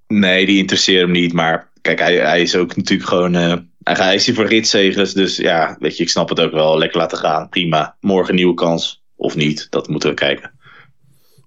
Nee, 0.07 0.45
die 0.45 0.57
interesseren 0.57 1.01
hem 1.01 1.11
niet. 1.11 1.33
Maar 1.33 1.71
kijk, 1.81 1.99
hij, 1.99 2.15
hij 2.15 2.41
is 2.41 2.55
ook 2.55 2.75
natuurlijk 2.75 3.09
gewoon. 3.09 3.33
hij 3.83 4.15
is 4.15 4.25
hier 4.25 4.35
voor 4.35 4.47
ritzegers. 4.47 5.13
Dus 5.13 5.37
ja, 5.37 5.75
weet 5.79 5.97
je, 5.97 6.03
ik 6.03 6.09
snap 6.09 6.29
het 6.29 6.39
ook 6.39 6.51
wel. 6.51 6.77
Lekker 6.77 6.99
laten 6.99 7.17
gaan. 7.17 7.49
Prima. 7.49 7.95
Morgen 7.99 8.35
nieuwe 8.35 8.53
kans. 8.53 9.03
Of 9.15 9.35
niet. 9.35 9.67
Dat 9.69 9.87
moeten 9.87 10.09
we 10.09 10.15
kijken. 10.15 10.54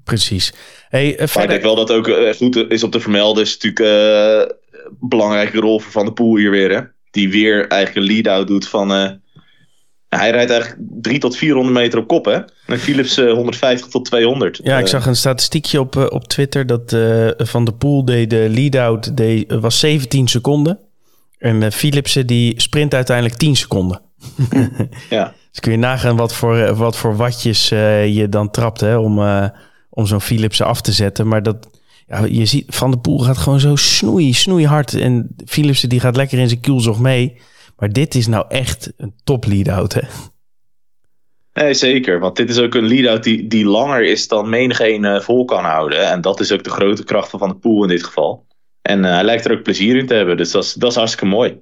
Precies. 0.09 0.53
Hey, 0.88 1.15
Maar 1.35 1.43
ik 1.43 1.49
denk 1.49 1.62
wel 1.62 1.75
dat 1.75 1.93
ook 1.93 2.11
goed 2.37 2.71
is 2.71 2.83
op 2.83 2.93
te 2.93 3.00
vermelden. 3.00 3.43
Is 3.43 3.59
natuurlijk 3.59 3.81
een 3.81 4.99
belangrijke 5.00 5.59
rol 5.59 5.81
voor 5.81 5.93
Van 5.93 6.05
der 6.05 6.15
Poel 6.15 6.37
hier 6.37 6.50
weer. 6.50 6.71
Hè? 6.71 6.81
Die 7.11 7.31
weer 7.31 7.67
eigenlijk 7.67 8.07
een 8.07 8.15
lead-out 8.15 8.47
doet 8.47 8.69
van 8.69 8.91
hij 10.09 10.31
rijdt 10.31 10.50
eigenlijk 10.50 10.81
3 11.00 11.19
tot 11.19 11.37
400 11.37 11.77
meter 11.77 11.99
op 11.99 12.07
kop, 12.07 12.25
hè? 12.25 12.38
En 12.67 12.79
Philips 12.79 13.17
150 13.17 13.88
tot 13.88 14.05
200. 14.05 14.61
Ja, 14.62 14.79
ik 14.79 14.87
zag 14.87 15.07
een 15.07 15.17
statistiekje 15.17 15.81
op, 15.81 15.97
eh, 15.97 16.07
op 16.09 16.29
Twitter 16.29 16.67
dat 16.67 16.97
Van 17.37 17.65
der 17.65 17.75
Poel 17.75 18.05
deed 18.05 18.31
de 18.31 18.47
lead-out 18.49 19.12
was 19.49 19.79
17 19.79 20.29
seconden. 20.29 20.79
En 21.38 21.73
Philipsen 21.73 22.27
die 22.27 22.61
sprint 22.61 22.95
uiteindelijk 22.95 23.37
10 23.37 23.57
seconden. 23.57 24.00
ja. 25.11 25.33
Dus 25.50 25.61
kun 25.61 25.73
je 25.73 25.79
nagaan 25.79 26.17
wat 26.17 26.35
voor, 26.35 26.75
wat 26.75 26.97
voor 26.97 27.17
watjes 27.17 27.69
je 27.69 28.27
dan 28.31 28.50
trapt 28.50 28.81
hè, 28.81 28.97
om, 28.97 29.19
om 29.99 30.07
zo'n 30.07 30.21
Philipsen 30.21 30.67
af 30.67 30.81
te 30.81 30.93
zetten. 30.93 31.28
Maar 31.28 31.43
dat, 31.43 31.69
ja, 32.07 32.25
je 32.25 32.45
ziet, 32.45 32.64
Van 32.75 32.90
der 32.90 33.00
Poel 33.00 33.19
gaat 33.19 33.38
gewoon 33.38 33.61
zo 33.61 33.76
snoei, 33.76 34.33
snoei 34.33 34.67
hard. 34.67 34.95
En 34.95 35.35
Philipsen 35.47 35.88
die 35.88 36.00
gaat 36.00 36.17
lekker 36.17 36.38
in 36.38 36.49
zijn 36.49 36.61
kielzog 36.61 37.00
mee. 37.00 37.37
Maar 37.76 37.93
dit 37.93 38.14
is 38.14 38.26
nou 38.26 38.45
echt 38.49 38.93
een 38.97 39.14
top 39.25 39.45
lead-out, 39.47 39.95
hè? 39.95 40.00
Nee, 41.52 41.75
zeker. 41.75 42.21
Want 42.21 42.37
dit 42.37 42.50
is 42.50 42.59
ook 42.59 42.75
een 42.75 42.87
lead-out 42.87 43.23
die, 43.23 43.47
die 43.47 43.64
langer 43.64 44.05
is 44.05 44.28
dan 44.28 44.49
menigeen 44.49 45.05
uh, 45.05 45.21
vol 45.21 45.45
kan 45.45 45.64
houden. 45.64 46.11
En 46.11 46.21
dat 46.21 46.40
is 46.40 46.52
ook 46.52 46.64
de 46.64 46.71
grote 46.71 47.05
kracht 47.05 47.31
van 47.31 47.49
de 47.49 47.57
pool 47.57 47.83
in 47.83 47.88
dit 47.88 48.05
geval. 48.05 48.47
En 48.83 49.05
uh, 49.05 49.11
hij 49.11 49.25
lijkt 49.25 49.45
er 49.45 49.52
ook 49.52 49.62
plezier 49.62 49.97
in 49.97 50.07
te 50.07 50.14
hebben. 50.14 50.37
Dus 50.37 50.50
dat 50.50 50.64
is, 50.64 50.73
dat 50.73 50.90
is 50.90 50.97
hartstikke 50.97 51.26
mooi. 51.26 51.61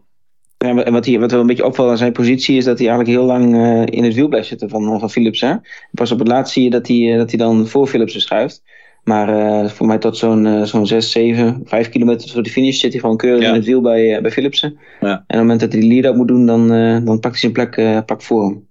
Ja, 0.59 0.83
en 0.83 0.93
wat, 0.93 1.05
hier, 1.05 1.21
wat 1.21 1.33
een 1.33 1.47
beetje 1.47 1.65
opvalt 1.65 1.91
aan 1.91 1.99
zijn 1.99 2.13
positie 2.13 2.57
is 2.57 2.65
dat 2.65 2.79
hij 2.79 2.89
eigenlijk 2.89 3.19
heel 3.19 3.27
lang 3.27 3.55
uh, 3.55 3.83
in 3.87 4.05
het 4.05 4.15
wiel 4.15 4.29
blijft 4.29 4.49
zitten 4.49 4.69
van, 4.69 5.01
van 5.01 5.11
Philips. 5.11 5.41
Hè? 5.41 5.55
Pas 5.93 6.13
op 6.13 6.19
het 6.19 6.29
laatst 6.29 6.53
zie 6.53 6.65
je 6.65 6.71
dat 6.71 6.87
hij, 6.89 7.17
dat 7.17 7.31
hij 7.31 7.39
dan 7.39 7.67
voor 7.67 7.87
Philips 7.87 8.21
schuift. 8.21 8.63
Maar 9.05 9.29
uh, 9.29 9.69
voor 9.71 9.87
mij 9.87 9.99
tot 9.99 10.17
zo'n 10.17 10.45
uh, 10.45 10.63
zo'n 10.63 10.87
6, 10.87 11.11
7, 11.11 11.61
5 11.65 11.89
kilometer 11.89 12.31
voor 12.31 12.43
de 12.43 12.51
finish 12.51 12.81
zit 12.81 12.93
hij 12.93 13.01
gewoon 13.01 13.17
keurig 13.17 13.43
ja. 13.43 13.49
in 13.49 13.55
het 13.55 13.65
wiel 13.65 13.81
bij, 13.81 14.17
uh, 14.17 14.23
bij 14.23 14.31
Philipsen. 14.31 14.79
Ja. 15.01 15.09
En 15.09 15.17
op 15.17 15.25
het 15.27 15.39
moment 15.39 15.61
dat 15.61 15.73
hij 15.73 15.81
die 15.81 15.91
lead-out 15.91 16.17
moet 16.17 16.29
doen, 16.29 16.47
dan, 16.47 16.69
dan 17.05 17.21
pakt 17.21 17.41
hij 17.41 17.51
zijn 17.51 17.53
plek 17.53 18.05
pak 18.07 18.23
voor 18.23 18.45
hem. 18.45 18.67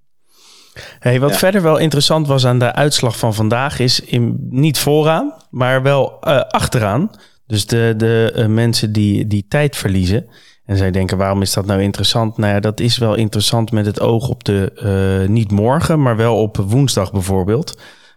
Hey, 1.00 1.20
wat 1.20 1.30
ja. 1.30 1.38
verder 1.38 1.62
wel 1.62 1.78
interessant 1.78 2.28
was 2.28 2.46
aan 2.46 2.60
de 2.60 2.74
uitslag 2.74 3.18
van 3.18 3.34
vandaag 3.34 3.80
is 3.80 4.00
in, 4.00 4.48
niet 4.50 4.78
vooraan, 4.78 5.34
maar 5.50 5.82
wel 5.82 6.20
achteraan. 6.50 7.10
Dus 7.48 7.66
de, 7.66 7.94
de 7.98 8.46
mensen 8.50 8.92
die, 8.92 9.28
die 9.28 9.46
tijd 9.48 9.76
verliezen. 9.76 10.28
En 10.66 10.78
zij 10.78 10.92
denken, 10.92 11.18
waarom 11.18 11.42
is 11.42 11.54
dat 11.54 11.66
nou 11.66 11.82
interessant? 11.82 12.38
Nou 12.38 12.54
ja, 12.54 12.60
dat 12.60 12.80
is 12.80 12.98
wel 12.98 13.16
interessant 13.16 13.72
met 13.72 13.86
het 13.86 14.00
oog 14.00 14.30
op 14.30 14.44
de, 14.44 15.26
niet 15.30 15.52
morgen, 15.52 16.02
maar 16.02 16.16
wel 16.16 16.42
op 16.42 16.58
woensdag 16.58 17.12
bijvoorbeeld 17.12 17.76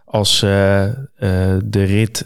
als 0.09 0.41
uh, 0.43 0.83
uh, 0.83 0.91
de 1.63 1.83
rit 1.83 2.25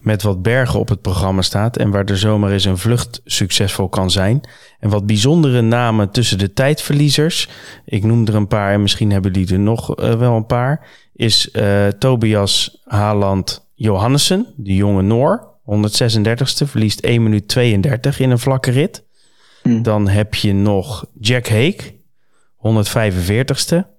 met 0.00 0.22
wat 0.22 0.42
bergen 0.42 0.80
op 0.80 0.88
het 0.88 1.00
programma 1.00 1.42
staat 1.42 1.76
en 1.76 1.90
waar 1.90 2.04
er 2.04 2.18
zomaar 2.18 2.50
eens 2.50 2.64
een 2.64 2.78
vlucht 2.78 3.20
succesvol 3.24 3.88
kan 3.88 4.10
zijn. 4.10 4.40
En 4.80 4.90
wat 4.90 5.06
bijzondere 5.06 5.60
namen 5.60 6.10
tussen 6.10 6.38
de 6.38 6.52
tijdverliezers, 6.52 7.48
ik 7.84 8.04
noem 8.04 8.26
er 8.26 8.34
een 8.34 8.48
paar 8.48 8.72
en 8.72 8.82
misschien 8.82 9.10
hebben 9.10 9.32
jullie 9.32 9.52
er 9.52 9.58
nog 9.58 9.96
wel 9.96 10.36
een 10.36 10.46
paar, 10.46 10.86
is 11.14 11.54
Tobias 11.98 12.80
Haaland 12.84 13.68
Johannessen, 13.74 14.46
de 14.56 14.74
jonge 14.74 15.02
Noor, 15.02 15.48
136ste, 15.70 16.66
verliest 16.66 17.00
1 17.00 17.22
minuut 17.22 17.48
32 17.48 18.20
in 18.20 18.30
een 18.30 18.38
vlakke 18.38 18.70
rit. 18.70 19.02
Hmm. 19.64 19.82
Dan 19.82 20.08
heb 20.08 20.34
je 20.34 20.52
nog 20.52 21.06
Jack 21.20 21.48
Hake, 21.48 21.94
145ste 22.56 23.92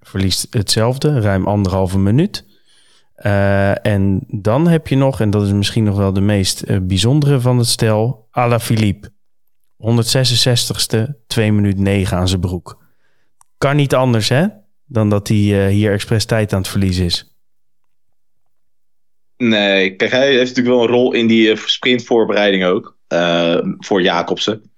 verliest 0.00 0.46
hetzelfde, 0.50 1.20
ruim 1.20 1.46
anderhalve 1.46 1.98
minuut. 1.98 2.44
Uh, 3.16 3.86
en 3.86 4.24
dan 4.26 4.68
heb 4.68 4.88
je 4.88 4.96
nog, 4.96 5.20
en 5.20 5.30
dat 5.30 5.42
is 5.42 5.52
misschien 5.52 5.84
nog 5.84 5.96
wel 5.96 6.12
de 6.12 6.20
meest 6.20 6.62
uh, 6.66 6.76
bijzondere 6.82 7.40
van 7.40 7.58
het 7.58 7.66
stel, 7.66 8.28
Philippe. 8.60 9.12
166ste, 9.78 11.26
2 11.26 11.52
minuut 11.52 11.78
9 11.78 12.16
aan 12.16 12.28
zijn 12.28 12.40
broek. 12.40 12.82
Kan 13.58 13.76
niet 13.76 13.94
anders, 13.94 14.28
hè? 14.28 14.46
Dan 14.86 15.08
dat 15.08 15.28
hij 15.28 15.36
uh, 15.36 15.66
hier 15.66 15.92
expres 15.92 16.24
tijd 16.24 16.52
aan 16.52 16.58
het 16.58 16.68
verliezen 16.68 17.04
is. 17.04 17.34
Nee, 19.36 19.96
kijk, 19.96 20.10
hij 20.10 20.26
heeft 20.26 20.56
natuurlijk 20.56 20.76
wel 20.76 20.82
een 20.82 20.94
rol 20.94 21.12
in 21.12 21.26
die 21.26 21.56
sprintvoorbereiding 21.56 22.64
ook. 22.64 22.98
voor 23.78 24.02
Jacobsen. 24.02 24.69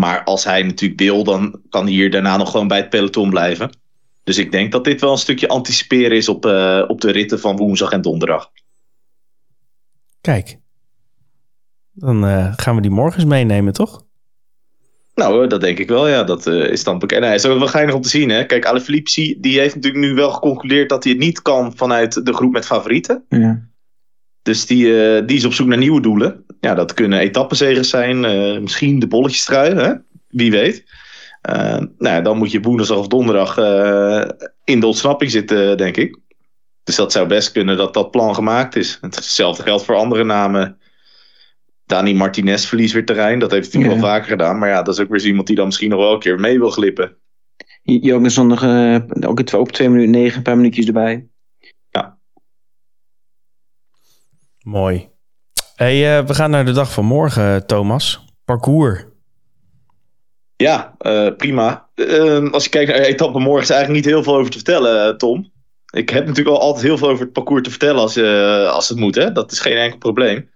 Maar 0.00 0.24
als 0.24 0.44
hij 0.44 0.62
natuurlijk 0.62 1.00
wil, 1.00 1.24
dan 1.24 1.60
kan 1.68 1.84
hij 1.84 1.92
hier 1.92 2.10
daarna 2.10 2.36
nog 2.36 2.50
gewoon 2.50 2.68
bij 2.68 2.78
het 2.78 2.90
peloton 2.90 3.30
blijven. 3.30 3.70
Dus 4.24 4.38
ik 4.38 4.52
denk 4.52 4.72
dat 4.72 4.84
dit 4.84 5.00
wel 5.00 5.12
een 5.12 5.18
stukje 5.18 5.48
anticiperen 5.48 6.16
is 6.16 6.28
op, 6.28 6.46
uh, 6.46 6.84
op 6.86 7.00
de 7.00 7.10
ritten 7.10 7.40
van 7.40 7.56
woensdag 7.56 7.90
en 7.90 8.02
donderdag. 8.02 8.50
Kijk, 10.20 10.58
dan 11.92 12.24
uh, 12.24 12.52
gaan 12.56 12.74
we 12.74 12.80
die 12.80 12.90
morgens 12.90 13.24
meenemen, 13.24 13.72
toch? 13.72 14.04
Nou, 15.14 15.46
dat 15.46 15.60
denk 15.60 15.78
ik 15.78 15.88
wel, 15.88 16.08
ja. 16.08 16.24
Dat 16.24 16.46
uh, 16.46 16.70
is 16.70 16.84
dan 16.84 16.98
bekend. 16.98 17.24
Hij 17.24 17.34
is 17.34 17.46
ook 17.46 17.58
wel 17.58 17.68
geinig 17.68 17.94
om 17.94 18.02
te 18.02 18.08
zien, 18.08 18.28
hè. 18.28 18.44
Kijk, 18.44 18.66
Alaphilippe, 18.66 19.36
die 19.40 19.58
heeft 19.58 19.74
natuurlijk 19.74 20.04
nu 20.04 20.14
wel 20.14 20.30
geconcludeerd 20.30 20.88
dat 20.88 21.04
hij 21.04 21.12
het 21.12 21.22
niet 21.22 21.42
kan 21.42 21.76
vanuit 21.76 22.26
de 22.26 22.34
groep 22.34 22.52
met 22.52 22.66
favorieten. 22.66 23.24
Ja. 23.28 23.67
Dus 24.48 24.66
die, 24.66 24.86
uh, 24.86 25.26
die 25.26 25.36
is 25.36 25.44
op 25.44 25.52
zoek 25.52 25.66
naar 25.66 25.78
nieuwe 25.78 26.00
doelen. 26.00 26.44
Ja, 26.60 26.74
dat 26.74 26.94
kunnen 26.94 27.18
etappenzegers 27.18 27.88
zijn. 27.88 28.20
misschien 28.62 28.98
de 28.98 29.06
bolletjestrui, 29.06 29.74
hè. 29.74 29.94
Wie 30.28 30.50
weet. 30.50 30.84
Uh, 31.50 31.78
nou, 31.98 32.22
dan 32.22 32.38
moet 32.38 32.50
je 32.50 32.60
woensdag 32.60 32.98
of 32.98 33.06
donderdag 33.06 33.56
in 34.64 34.80
de 34.80 34.86
ontsnapping 34.86 35.30
zitten, 35.30 35.76
denk 35.76 35.96
ik. 35.96 36.18
Dus 36.84 36.96
dat 36.96 37.12
zou 37.12 37.26
best 37.26 37.52
kunnen 37.52 37.76
dat 37.76 37.94
dat 37.94 38.10
plan 38.10 38.34
gemaakt 38.34 38.76
is. 38.76 38.98
Hetzelfde 39.00 39.62
geldt 39.62 39.84
voor 39.84 39.96
andere 39.96 40.24
namen. 40.24 40.78
Dani 41.86 42.14
Martinez 42.14 42.66
verliest 42.66 42.92
weer 42.92 43.06
terrein. 43.06 43.38
Dat 43.38 43.50
heeft 43.50 43.72
hij 43.72 43.80
natuurlijk 43.80 44.06
wel 44.06 44.12
vaker 44.12 44.30
gedaan. 44.30 44.58
Maar 44.58 44.68
ja, 44.68 44.82
dat 44.82 44.94
is 44.94 45.00
ook 45.00 45.10
weer 45.10 45.26
iemand 45.26 45.46
die 45.46 45.56
dan 45.56 45.66
misschien 45.66 45.90
nog 45.90 46.00
wel 46.00 46.12
een 46.12 46.18
keer 46.18 46.40
mee 46.40 46.58
wil 46.58 46.70
glippen. 46.70 47.16
Jorgensen 47.82 48.46
nog 48.46 48.64
ook 49.26 49.52
op 49.52 49.72
2 49.72 49.88
minuten 49.88 50.10
9, 50.10 50.36
een 50.36 50.42
paar 50.42 50.56
minuutjes 50.56 50.86
erbij. 50.86 51.28
Ja. 51.90 52.18
Mooi. 54.68 55.08
Hey, 55.74 56.24
we 56.26 56.34
gaan 56.34 56.50
naar 56.50 56.64
de 56.64 56.72
dag 56.72 56.92
van 56.92 57.04
morgen, 57.04 57.66
Thomas. 57.66 58.24
Parcours. 58.44 59.04
Ja, 60.56 60.94
uh, 61.00 61.36
prima. 61.36 61.88
Uh, 61.94 62.50
als 62.50 62.64
je 62.64 62.70
kijkt 62.70 62.90
naar 62.90 63.00
etappe 63.00 63.38
morgen 63.38 63.62
is 63.62 63.70
eigenlijk 63.70 64.04
niet 64.04 64.14
heel 64.14 64.22
veel 64.22 64.36
over 64.36 64.50
te 64.50 64.56
vertellen, 64.56 65.08
eh, 65.08 65.16
Tom. 65.16 65.52
Ik 65.90 66.08
heb 66.08 66.26
natuurlijk 66.26 66.56
al 66.56 66.62
altijd 66.62 66.84
heel 66.84 66.98
veel 66.98 67.08
over 67.08 67.24
het 67.24 67.32
parcours 67.32 67.62
te 67.62 67.70
vertellen 67.70 68.00
als, 68.00 68.18
als 68.74 68.88
het 68.88 68.98
moet. 68.98 69.14
Hè? 69.14 69.32
Dat 69.32 69.52
is 69.52 69.60
geen 69.60 69.76
enkel 69.76 69.98
probleem. 69.98 70.50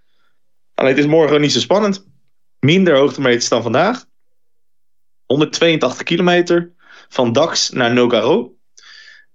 Alleen 0.73 0.91
het 0.91 1.03
is 1.03 1.09
morgen 1.09 1.41
niet 1.41 1.51
zo 1.51 1.59
spannend. 1.59 2.07
Minder 2.59 2.97
hoogtemeters 2.97 3.49
dan 3.49 3.63
vandaag. 3.63 4.05
182 5.25 6.03
kilometer 6.03 6.73
van 7.09 7.31
Dax 7.31 7.69
naar 7.69 7.93
Nogaro. 7.93 8.52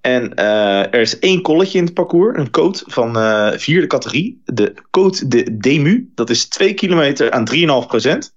En 0.01 0.35
er 0.35 1.01
is 1.01 1.19
één 1.19 1.43
kolletje 1.43 1.79
in 1.79 1.85
het 1.85 1.95
parcours, 1.95 2.39
een 2.39 2.51
coat 2.51 2.85
van 2.87 3.15
vierde 3.59 3.87
categorie. 3.87 4.43
De 4.45 4.75
coat 4.91 5.31
de 5.31 5.57
Demu. 5.57 6.11
Dat 6.15 6.31
is 6.31 6.49
2 6.49 6.75
kilometer 6.75 7.31
aan 7.31 7.49
3,5 7.55 7.87
procent. 7.87 8.35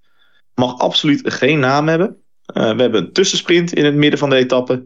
Mag 0.56 0.78
absoluut 0.78 1.22
geen 1.34 1.60
naam 1.60 1.88
hebben. 1.88 2.22
Uh, 2.54 2.76
we 2.76 2.82
hebben 2.82 3.02
een 3.02 3.14
tussensprint 3.14 3.74
in 3.74 3.86
het 3.86 3.96
midden 3.96 4.20
van 4.20 4.30
de 4.30 4.36
etappe. 4.36 4.84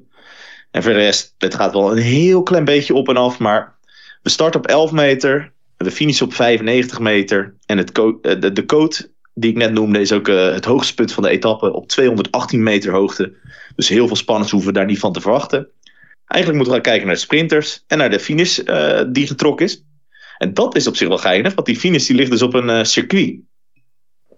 En 0.71 0.83
voor 0.83 0.91
de 0.91 0.97
rest, 0.97 1.35
het 1.37 1.55
gaat 1.55 1.73
wel 1.73 1.91
een 1.91 2.03
heel 2.03 2.43
klein 2.43 2.65
beetje 2.65 2.93
op 2.93 3.09
en 3.09 3.17
af. 3.17 3.39
Maar 3.39 3.75
we 4.21 4.29
starten 4.29 4.59
op 4.59 4.67
11 4.67 4.91
meter. 4.91 5.53
We 5.77 5.91
finishen 5.91 6.25
op 6.25 6.33
95 6.33 6.99
meter. 6.99 7.55
En 7.65 7.77
het 7.77 7.91
eh, 7.91 8.39
de, 8.39 8.51
de 8.51 8.65
code 8.65 9.13
die 9.33 9.49
ik 9.49 9.57
net 9.57 9.71
noemde 9.71 9.99
is 9.99 10.11
ook 10.11 10.27
het 10.27 10.65
hoogste 10.65 10.93
punt 10.93 11.11
van 11.11 11.23
de 11.23 11.29
etappe. 11.29 11.73
Op 11.73 11.87
218 11.87 12.63
meter 12.63 12.91
hoogte. 12.91 13.33
Dus 13.75 13.89
heel 13.89 14.07
veel 14.07 14.15
spannends 14.15 14.51
hoeven 14.51 14.71
we 14.71 14.77
daar 14.77 14.87
niet 14.87 14.99
van 14.99 15.13
te 15.13 15.21
verwachten. 15.21 15.67
Eigenlijk 16.27 16.63
moeten 16.63 16.65
we 16.65 16.71
gaan 16.71 16.81
kijken 16.81 17.05
naar 17.05 17.15
de 17.15 17.21
sprinters. 17.21 17.83
En 17.87 17.97
naar 17.97 18.09
de 18.09 18.19
finish 18.19 18.59
uh, 18.59 19.01
die 19.07 19.27
getrokken 19.27 19.65
is. 19.65 19.83
En 20.37 20.53
dat 20.53 20.75
is 20.75 20.87
op 20.87 20.95
zich 20.95 21.07
wel 21.07 21.17
geinig. 21.17 21.53
Want 21.53 21.67
die 21.67 21.79
finish 21.79 22.07
die 22.07 22.15
ligt 22.15 22.31
dus 22.31 22.41
op 22.41 22.53
een 22.53 22.85
circuit. 22.85 23.39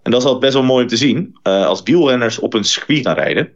En 0.02 0.10
dat 0.10 0.20
is 0.20 0.26
altijd 0.26 0.40
best 0.40 0.54
wel 0.54 0.62
mooi 0.62 0.82
om 0.82 0.88
te 0.88 0.96
zien. 0.96 1.38
Uh, 1.42 1.66
als 1.66 1.82
wielrenners 1.82 2.38
op 2.38 2.54
een 2.54 2.64
circuit 2.64 3.06
gaan 3.06 3.14
rijden. 3.14 3.52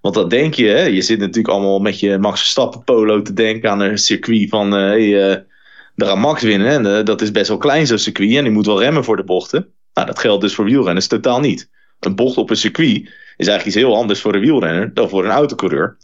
Want 0.00 0.14
dat 0.14 0.30
denk 0.30 0.54
je, 0.54 0.66
hè? 0.66 0.82
je 0.82 1.02
zit 1.02 1.18
natuurlijk 1.18 1.48
allemaal 1.48 1.78
met 1.78 2.00
je 2.00 2.18
Max 2.18 2.40
Verstappen 2.40 2.84
polo 2.84 3.22
te 3.22 3.32
denken 3.32 3.70
aan 3.70 3.80
een 3.80 3.98
circuit 3.98 4.48
van 4.48 4.70
hey, 4.72 5.46
daar 5.94 6.18
Max 6.18 6.42
winnen. 6.42 6.86
En 6.86 7.04
dat 7.04 7.20
is 7.20 7.30
best 7.30 7.48
wel 7.48 7.56
klein 7.56 7.86
zo'n 7.86 7.98
circuit 7.98 8.36
en 8.36 8.42
die 8.42 8.52
moet 8.52 8.66
wel 8.66 8.80
remmen 8.80 9.04
voor 9.04 9.16
de 9.16 9.24
bochten. 9.24 9.72
Nou, 9.94 10.06
dat 10.06 10.18
geldt 10.18 10.40
dus 10.40 10.54
voor 10.54 10.64
wielrenners 10.64 11.06
totaal 11.06 11.40
niet. 11.40 11.70
Een 12.00 12.14
bocht 12.14 12.36
op 12.36 12.50
een 12.50 12.56
circuit 12.56 12.96
is 13.36 13.46
eigenlijk 13.46 13.66
iets 13.66 13.74
heel 13.74 13.96
anders 13.96 14.20
voor 14.20 14.34
een 14.34 14.40
wielrenner 14.40 14.94
dan 14.94 15.08
voor 15.08 15.24
een 15.24 15.30
autocoureur. 15.30 15.96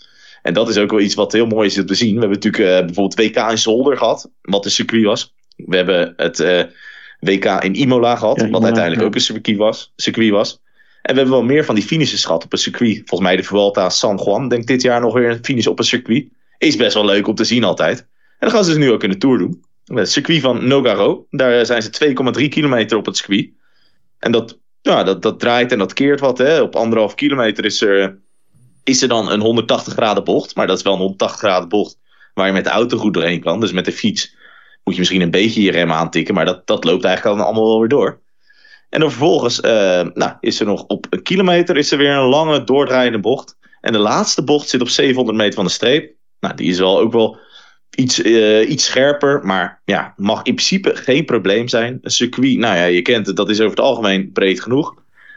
En 0.45 0.55
dat 0.55 0.69
is 0.69 0.79
ook 0.79 0.91
wel 0.91 1.01
iets 1.01 1.15
wat 1.15 1.33
heel 1.33 1.47
mooi 1.47 1.67
is 1.67 1.79
om 1.79 1.87
te 1.87 1.95
zien. 1.95 2.15
We 2.15 2.21
hebben 2.21 2.39
natuurlijk 2.41 2.87
bijvoorbeeld 2.87 3.35
WK 3.35 3.51
in 3.51 3.59
Zolder 3.59 3.97
gehad, 3.97 4.31
wat 4.43 4.65
een 4.65 4.71
circuit 4.71 5.05
was. 5.05 5.35
We 5.57 5.77
hebben 5.77 6.13
het 6.17 6.39
WK 7.21 7.45
in 7.45 7.75
Imola 7.75 8.17
gehad, 8.17 8.49
wat 8.51 8.65
uiteindelijk 8.65 9.03
ook 9.03 9.15
een 9.15 9.21
circuit 9.21 9.57
was, 9.57 9.93
circuit 9.97 10.31
was. 10.31 10.63
En 11.03 11.15
we 11.15 11.21
hebben 11.21 11.39
wel 11.39 11.45
meer 11.45 11.65
van 11.65 11.75
die 11.75 11.85
finishes 11.85 12.25
gehad 12.25 12.45
op 12.45 12.53
een 12.53 12.59
circuit. 12.59 12.97
Volgens 12.97 13.21
mij 13.21 13.37
de 13.37 13.43
Vuelta 13.43 13.89
San 13.89 14.21
Juan, 14.25 14.49
denk 14.49 14.67
dit 14.67 14.83
jaar 14.83 15.01
nog 15.01 15.15
weer 15.15 15.31
een 15.31 15.45
finish 15.45 15.67
op 15.67 15.79
een 15.79 15.85
circuit. 15.85 16.29
Is 16.59 16.77
best 16.77 16.95
wel 16.95 17.05
leuk 17.05 17.27
om 17.27 17.35
te 17.35 17.45
zien 17.45 17.65
altijd. 17.65 17.99
En 17.99 18.07
dat 18.39 18.51
gaan 18.51 18.65
ze 18.65 18.71
dus 18.71 18.79
nu 18.79 18.93
ook 18.93 19.03
in 19.03 19.11
de 19.11 19.17
Tour 19.17 19.39
doen. 19.39 19.65
Het 19.85 20.11
circuit 20.11 20.41
van 20.41 20.67
Nogaro. 20.67 21.27
Daar 21.31 21.67
zijn 21.67 21.83
ze 21.83 22.15
2,3 22.41 22.49
kilometer 22.49 22.97
op 22.97 23.07
het 23.07 23.17
circuit. 23.17 23.51
En 24.19 24.33
dat, 24.33 24.59
ja, 24.81 25.03
dat, 25.03 25.23
dat 25.23 25.41
draait 25.41 25.73
en 25.73 25.79
dat 25.79 25.93
keert 25.93 26.21
wat. 26.21 26.39
Hè. 26.39 26.61
Op 26.61 26.77
anderhalf 26.77 27.15
kilometer 27.15 27.65
is 27.65 27.81
er, 27.81 28.19
is 28.85 29.03
er 29.03 29.09
dan 29.09 29.31
een 29.31 29.41
180 29.41 29.93
graden 29.93 30.25
bocht. 30.25 30.55
Maar 30.55 30.67
dat 30.67 30.77
is 30.77 30.83
wel 30.83 30.93
een 30.93 30.99
180 30.99 31.39
graden 31.39 31.69
bocht 31.69 31.99
waar 32.35 32.47
je 32.47 32.53
met 32.53 32.65
de 32.65 32.71
auto 32.71 32.97
goed 32.97 33.15
doorheen 33.15 33.41
kan. 33.41 33.61
Dus 33.61 33.73
met 33.73 33.85
de 33.85 33.93
fiets 33.93 34.37
moet 34.85 34.95
je 34.95 35.01
misschien 35.01 35.21
een 35.21 35.31
beetje 35.31 35.63
je 35.63 35.71
rem 35.71 35.93
aantikken. 35.93 36.35
Maar 36.35 36.45
dat, 36.45 36.67
dat 36.67 36.85
loopt 36.85 37.05
eigenlijk 37.05 37.41
allemaal 37.41 37.67
wel 37.67 37.79
weer 37.79 37.89
door. 37.89 38.23
En 38.89 39.01
dan 39.01 39.11
vervolgens 39.11 39.61
uh, 39.61 39.71
nou, 40.15 40.33
is 40.41 40.61
er 40.61 40.67
nog 40.67 40.85
op 40.87 41.07
een 41.11 41.23
kilometer 41.23 41.77
is 41.77 41.93
er 41.93 41.99
weer 41.99 42.11
een 42.11 42.29
lange 42.29 42.65
doordraaiende 42.65 43.21
bocht. 43.21 43.57
En 43.81 43.93
de 43.93 43.99
laatste 43.99 44.45
bocht 44.45 44.69
zit 44.69 44.81
op 44.81 44.89
700 44.89 45.37
meter 45.37 45.55
van 45.55 45.65
de 45.65 45.71
streep. 45.71 46.15
Nou, 46.41 46.55
die 46.55 46.71
is 46.71 46.79
wel 46.79 46.99
ook 46.99 47.13
wel 47.13 47.39
iets, 47.91 48.19
uh, 48.19 48.71
iets 48.71 48.85
scherper. 48.85 49.41
Maar 49.47 49.81
ja, 49.85 50.15
mag 50.17 50.37
in 50.37 50.55
principe 50.55 50.97
geen 50.97 51.25
probleem 51.25 51.69
zijn. 51.69 51.99
Een 52.03 52.11
circuit, 52.11 52.59
nou 52.59 52.77
ja, 52.77 52.85
je 52.85 53.03
kent 53.03 53.27
het, 53.27 53.37
dat 53.37 53.51
is 53.51 53.59
over 53.59 53.71
het 53.71 53.85
algemeen 53.85 54.33
breed 54.33 54.61
genoeg. 54.61 54.95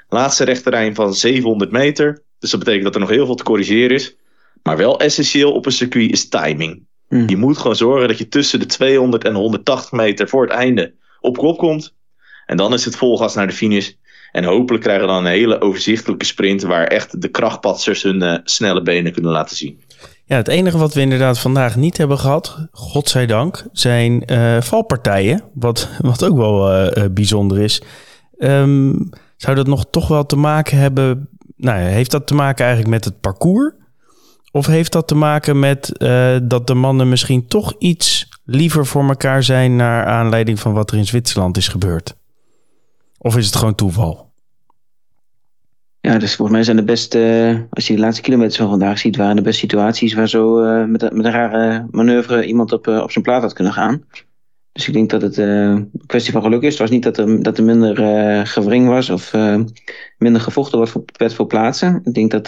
Laatste 0.10 0.44
rechterrein 0.44 0.96
van 0.96 1.14
700 1.14 1.72
meter. 1.72 2.24
Dus 2.40 2.50
dat 2.50 2.60
betekent 2.60 2.84
dat 2.84 2.94
er 2.94 3.00
nog 3.00 3.10
heel 3.10 3.26
veel 3.26 3.36
te 3.36 3.44
corrigeren 3.44 3.96
is. 3.96 4.16
Maar 4.64 4.78
wel 4.78 5.00
essentieel 5.00 5.52
op 5.52 5.66
een 5.66 5.72
circuit 5.72 6.12
is 6.12 6.30
timing. 6.30 6.86
Hmm. 7.08 7.30
Je 7.30 7.38
moet 7.38 7.58
gewoon 7.58 7.76
zorgen 7.76 8.08
dat 8.08 8.18
je 8.18 8.28
tussen 8.28 8.60
de 8.60 8.66
200 8.66 9.24
en 9.24 9.34
180 9.34 9.92
meter 9.92 10.30
voor 10.30 10.42
het 10.42 10.52
einde 10.52 10.94
op 11.20 11.38
kop 11.38 11.58
komt. 11.58 11.96
En 12.46 12.58
dan 12.58 12.74
is 12.74 12.86
het 12.86 12.96
vol 12.96 13.18
gas 13.18 13.36
naar 13.36 13.48
de 13.48 13.54
finish. 13.54 13.92
En 14.32 14.44
hopelijk 14.44 14.84
krijgen 14.84 15.06
we 15.06 15.12
dan 15.12 15.26
een 15.26 15.32
hele 15.32 15.62
overzichtelijke 15.62 16.26
sprint 16.26 16.62
waar 16.62 16.88
echt 16.88 17.22
de 17.22 17.28
krachtpatsers 17.28 18.04
hun 18.04 18.24
uh, 18.24 18.38
snelle 18.44 18.82
benen 18.82 19.12
kunnen 19.12 19.32
laten 19.32 19.56
zien. 19.56 19.82
Ja, 20.26 20.36
het 20.36 20.48
enige 20.48 20.78
wat 20.78 20.94
we 20.94 21.02
inderdaad 21.02 21.40
vandaag 21.40 21.76
niet 21.76 21.98
hebben 21.98 22.20
gehad, 22.20 22.68
godzijdank, 22.72 23.66
zijn 23.72 24.24
uh, 24.32 24.62
valpartijen. 24.62 25.44
Wat, 25.54 25.90
wat 26.00 26.24
ook 26.24 26.38
wel 26.38 26.74
uh, 26.74 27.06
bijzonder 27.12 27.60
is. 27.60 27.82
Um, 28.38 29.10
zou 29.38 29.56
dat 29.56 29.68
nog 29.68 29.86
toch 29.90 30.08
wel 30.08 30.26
te 30.26 30.36
maken 30.36 30.78
hebben? 30.78 31.30
Nou, 31.58 31.80
heeft 31.80 32.12
dat 32.12 32.28
te 32.28 32.36
maken 32.36 32.66
eigenlijk 32.66 32.94
met 32.94 33.06
het 33.06 33.20
parcours? 33.20 33.74
Of 34.52 34.66
heeft 34.66 34.92
dat 34.92 35.08
te 35.08 35.16
maken 35.16 35.60
met 35.60 35.92
dat 36.44 36.68
de 36.68 36.74
mannen 36.74 37.10
misschien 37.10 37.48
toch 37.48 37.76
iets 37.80 38.30
liever 38.46 38.86
voor 38.86 39.08
elkaar 39.08 39.44
zijn 39.44 39.76
naar 39.76 40.06
aanleiding 40.06 40.60
van 40.60 40.74
wat 40.74 40.92
er 40.92 40.98
in 40.98 41.06
Zwitserland 41.06 41.58
is 41.58 41.68
gebeurd? 41.68 42.16
Of 43.18 43.38
is 43.38 43.46
het 43.46 43.56
gewoon 43.56 43.76
toeval? 43.76 44.32
Ja, 46.02 46.18
dus 46.18 46.36
volgens 46.36 46.58
mij 46.58 46.66
zijn 46.66 46.78
de 46.78 46.84
beste, 46.84 47.68
als 47.70 47.88
je 47.88 47.94
de 47.94 48.00
laatste 48.00 48.22
kilometers 48.22 48.58
van 48.58 48.70
vandaag 48.70 49.00
ziet, 49.00 49.16
waren 49.16 49.36
de 49.36 49.42
beste 49.42 49.60
situaties 49.60 50.14
waar 50.14 50.30
zo 50.30 50.64
uh, 50.64 50.86
met, 50.86 51.02
met 51.02 51.26
een 51.26 51.32
rare 51.32 51.88
manoeuvre 51.92 52.46
iemand 52.46 52.72
op, 52.72 52.88
op 52.88 53.12
zijn 53.12 53.24
plaat 53.24 53.42
had 53.42 53.54
kunnen 53.54 53.74
gaan. 53.74 54.04
Dus 54.78 54.88
ik 54.88 54.94
denk 54.94 55.10
dat 55.10 55.22
het 55.22 55.38
uh, 55.38 55.46
een 55.46 55.92
kwestie 56.06 56.34
van 56.34 56.42
geluk 56.42 56.62
is. 56.62 56.70
Het 56.70 56.80
was 56.80 56.90
niet 56.90 57.04
dat 57.04 57.18
er, 57.18 57.44
dat 57.44 57.58
er 57.58 57.64
minder 57.64 58.48
gewring 58.48 58.88
was 58.88 59.10
of 59.10 59.34
minder 60.18 60.42
gevochten 60.42 60.78
werd 60.78 60.92
voor, 60.92 61.04
werd 61.18 61.34
voor 61.34 61.48
plaatsen. 61.48 62.02
Ik 62.04 62.14
denk 62.14 62.32
dat 62.32 62.48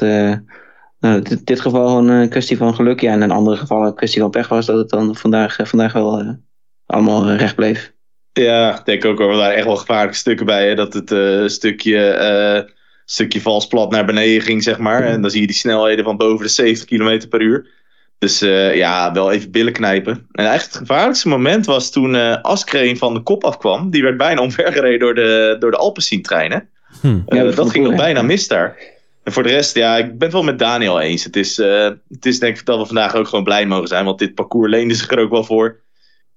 nou, 0.99 1.21
in 1.21 1.41
dit 1.43 1.59
geval 1.59 1.87
gewoon 1.87 2.07
een 2.07 2.29
kwestie 2.29 2.57
van 2.57 2.75
geluk. 2.75 2.99
Ja, 3.01 3.11
en 3.11 3.21
in 3.21 3.31
andere 3.31 3.57
gevallen 3.57 3.87
een 3.87 3.95
kwestie 3.95 4.21
van 4.21 4.29
pech 4.29 4.47
was 4.47 4.65
dat 4.65 4.77
het 4.77 4.89
dan 4.89 5.15
vandaag, 5.15 5.57
vandaag 5.63 5.93
wel 5.93 6.37
allemaal 6.85 7.31
recht 7.31 7.55
bleef. 7.55 7.93
Ja, 8.31 8.79
ik 8.79 8.85
denk 8.85 9.05
ook 9.05 9.17
wel, 9.17 9.27
waren 9.37 9.55
echt 9.55 9.65
wel 9.65 9.75
gevaarlijke 9.75 10.17
stukken 10.17 10.45
bij. 10.45 10.67
Hè? 10.67 10.75
Dat 10.75 10.93
het 10.93 11.11
een 11.11 11.49
stukje 11.49 12.67
stukje 13.05 13.41
vals 13.41 13.67
plat 13.67 13.91
naar 13.91 14.05
beneden 14.05 14.41
ging, 14.41 14.63
zeg 14.63 14.77
maar. 14.77 15.03
En 15.03 15.21
dan 15.21 15.31
zie 15.31 15.41
je 15.41 15.47
die 15.47 15.55
snelheden 15.55 16.05
van 16.05 16.17
boven 16.17 16.45
de 16.45 16.51
70 16.51 16.85
km 16.85 17.27
per 17.27 17.41
uur. 17.41 17.78
Dus 18.19 18.41
uh, 18.41 18.75
ja, 18.75 19.11
wel 19.11 19.31
even 19.31 19.51
billen 19.51 19.73
knijpen. 19.73 20.13
En 20.13 20.45
eigenlijk 20.45 20.69
het 20.69 20.87
gevaarlijkste 20.87 21.27
moment 21.27 21.65
was 21.65 21.91
toen 21.91 22.13
uh, 22.13 22.41
Askreen 22.41 22.97
van 22.97 23.13
de 23.13 23.21
kop 23.21 23.43
afkwam. 23.43 23.89
Die 23.89 24.03
werd 24.03 24.17
bijna 24.17 24.41
omvergereden 24.47 24.99
door 24.99 25.15
de, 25.15 25.55
door 25.59 25.71
de 25.71 25.77
Alpecin-treinen. 25.77 26.69
Hm. 27.01 27.07
Uh, 27.07 27.21
ja, 27.25 27.43
dat, 27.43 27.55
dat 27.55 27.69
ging 27.69 27.85
nog 27.85 27.95
bijna 27.95 28.21
mis 28.21 28.47
daar. 28.47 28.77
En 29.23 29.31
voor 29.31 29.43
de 29.43 29.49
rest, 29.49 29.75
ja, 29.75 29.97
ik 29.97 30.05
ben 30.05 30.27
het 30.27 30.31
wel 30.31 30.43
met 30.43 30.59
Daniel 30.59 30.99
eens. 30.99 31.23
Het 31.23 31.35
is, 31.35 31.57
het 31.57 32.25
is 32.25 32.39
denk 32.39 32.57
ik 32.57 32.65
dat 32.65 32.79
we 32.79 32.85
vandaag 32.85 33.15
ook 33.15 33.27
gewoon 33.27 33.43
blij 33.43 33.65
mogen 33.65 33.87
zijn. 33.87 34.05
Want 34.05 34.19
dit 34.19 34.35
parcours 34.35 34.71
leende 34.71 34.93
zich 34.93 35.11
er 35.11 35.19
ook 35.19 35.31
wel 35.31 35.43
voor 35.43 35.79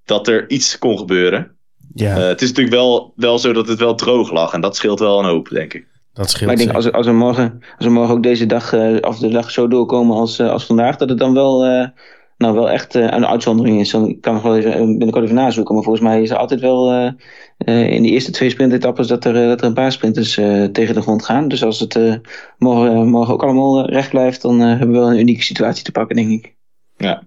dat 0.05 0.27
er 0.27 0.49
iets 0.49 0.77
kon 0.77 0.97
gebeuren. 0.97 1.51
Ja. 1.93 2.17
het 2.17 2.41
is 2.41 2.47
natuurlijk 2.47 2.75
wel, 2.75 3.13
wel 3.15 3.39
zo 3.39 3.53
dat 3.53 3.67
het 3.67 3.79
wel 3.79 3.95
droog 3.95 4.31
lag. 4.31 4.53
En 4.53 4.61
dat 4.61 4.75
scheelt 4.75 4.99
wel 4.99 5.19
een 5.19 5.25
hoop, 5.25 5.49
denk 5.49 5.73
ik. 5.73 5.85
Dat 6.13 6.29
scheelt. 6.29 6.45
Maar 6.45 6.59
ik 6.59 6.65
denk 6.65 6.75
als, 6.75 6.91
als, 6.91 7.05
we 7.05 7.11
morgen, 7.11 7.61
als 7.77 7.85
we 7.85 7.91
morgen 7.91 8.15
ook 8.15 8.23
deze 8.23 8.45
dag, 8.45 8.73
uh, 8.73 8.97
of 9.01 9.19
de 9.19 9.27
dag 9.27 9.51
zo 9.51 9.67
doorkomen 9.67 10.15
als, 10.15 10.39
uh, 10.39 10.49
als 10.49 10.65
vandaag, 10.65 10.97
dat 10.97 11.09
het 11.09 11.17
dan 11.17 11.33
wel, 11.33 11.65
uh, 11.65 11.87
nou, 12.37 12.53
wel 12.53 12.69
echt 12.69 12.93
een 12.93 13.25
uitzondering 13.25 13.79
is. 13.79 13.91
Dan 13.91 14.19
kan 14.19 14.35
ik 14.35 14.41
wel 14.41 14.57
even, 14.57 14.71
binnenkort 14.87 15.23
even 15.23 15.35
nazoeken. 15.35 15.75
Maar 15.75 15.83
volgens 15.83 16.05
mij 16.05 16.21
is 16.21 16.29
er 16.29 16.37
altijd 16.37 16.59
wel 16.59 17.13
in 17.65 18.01
die 18.01 18.11
eerste 18.11 18.31
twee 18.31 18.49
sprintetappes 18.49 19.07
dat 19.07 19.25
er, 19.25 19.33
dat 19.33 19.61
er 19.61 19.67
een 19.67 19.73
paar 19.73 19.91
sprinters 19.91 20.33
tegen 20.71 20.93
de 20.93 21.01
grond 21.01 21.25
gaan. 21.25 21.47
Dus 21.47 21.63
als 21.63 21.79
het 21.79 22.21
morgen, 22.57 23.07
morgen 23.07 23.33
ook 23.33 23.43
allemaal 23.43 23.89
recht 23.89 24.09
blijft, 24.09 24.41
dan 24.41 24.59
hebben 24.59 24.91
we 24.91 24.97
wel 24.97 25.11
een 25.11 25.19
unieke 25.19 25.43
situatie 25.43 25.83
te 25.83 25.91
pakken, 25.91 26.15
denk 26.15 26.29
ik. 26.29 26.55
Ja. 26.97 27.23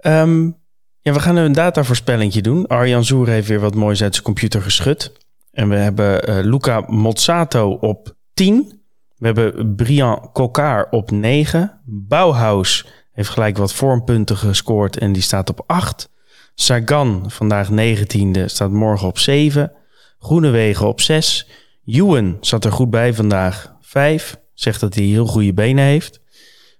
Um, 0.00 0.56
ja, 1.00 1.12
we 1.12 1.20
gaan 1.20 1.36
een 1.36 1.52
datavoorspellingje 1.52 2.42
doen. 2.42 2.66
Arjan 2.66 3.04
Zoer 3.04 3.28
heeft 3.28 3.48
weer 3.48 3.60
wat 3.60 3.74
moois 3.74 4.02
uit 4.02 4.12
zijn 4.12 4.26
computer 4.26 4.62
geschud. 4.62 5.12
En 5.54 5.68
we 5.68 5.76
hebben 5.76 6.30
uh, 6.30 6.44
Luca 6.44 6.84
Mozzato 6.86 7.70
op 7.70 8.16
10. 8.34 8.82
We 9.16 9.26
hebben 9.26 9.74
Brian 9.74 10.30
Coquard 10.32 10.92
op 10.92 11.10
9. 11.10 11.80
Bauhaus 11.84 12.86
heeft 13.12 13.28
gelijk 13.28 13.56
wat 13.56 13.72
vormpunten 13.72 14.36
gescoord 14.36 14.98
en 14.98 15.12
die 15.12 15.22
staat 15.22 15.50
op 15.50 15.64
8. 15.66 16.10
Sagan, 16.54 17.30
vandaag 17.30 17.68
19e, 17.70 18.44
staat 18.44 18.70
morgen 18.70 19.08
op 19.08 19.18
7. 19.18 19.72
Groenewegen 20.18 20.86
op 20.86 21.00
6. 21.00 21.48
Ewan 21.84 22.36
zat 22.40 22.64
er 22.64 22.72
goed 22.72 22.90
bij 22.90 23.14
vandaag, 23.14 23.76
5. 23.80 24.40
Zegt 24.54 24.80
dat 24.80 24.94
hij 24.94 25.04
heel 25.04 25.26
goede 25.26 25.54
benen 25.54 25.84
heeft. 25.84 26.20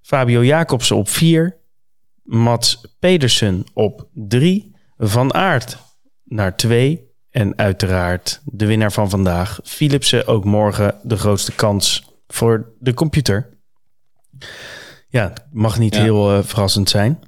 Fabio 0.02 0.44
Jacobsen 0.44 0.96
op 0.96 1.08
4. 1.08 1.56
Mats 2.22 2.96
Pedersen 2.98 3.64
op 3.72 4.08
3. 4.12 4.76
Van 4.98 5.34
Aert 5.34 5.78
naar 6.24 6.56
2. 6.56 7.13
En 7.34 7.58
uiteraard 7.58 8.40
de 8.44 8.66
winnaar 8.66 8.92
van 8.92 9.10
vandaag, 9.10 9.60
Philipsen, 9.64 10.26
ook 10.26 10.44
morgen 10.44 10.94
de 11.02 11.16
grootste 11.16 11.52
kans 11.52 12.04
voor 12.26 12.72
de 12.78 12.94
computer. 12.94 13.48
Ja, 15.08 15.32
mag 15.52 15.78
niet 15.78 15.96
heel 15.96 16.36
uh, 16.36 16.42
verrassend 16.42 16.88
zijn. 16.88 17.18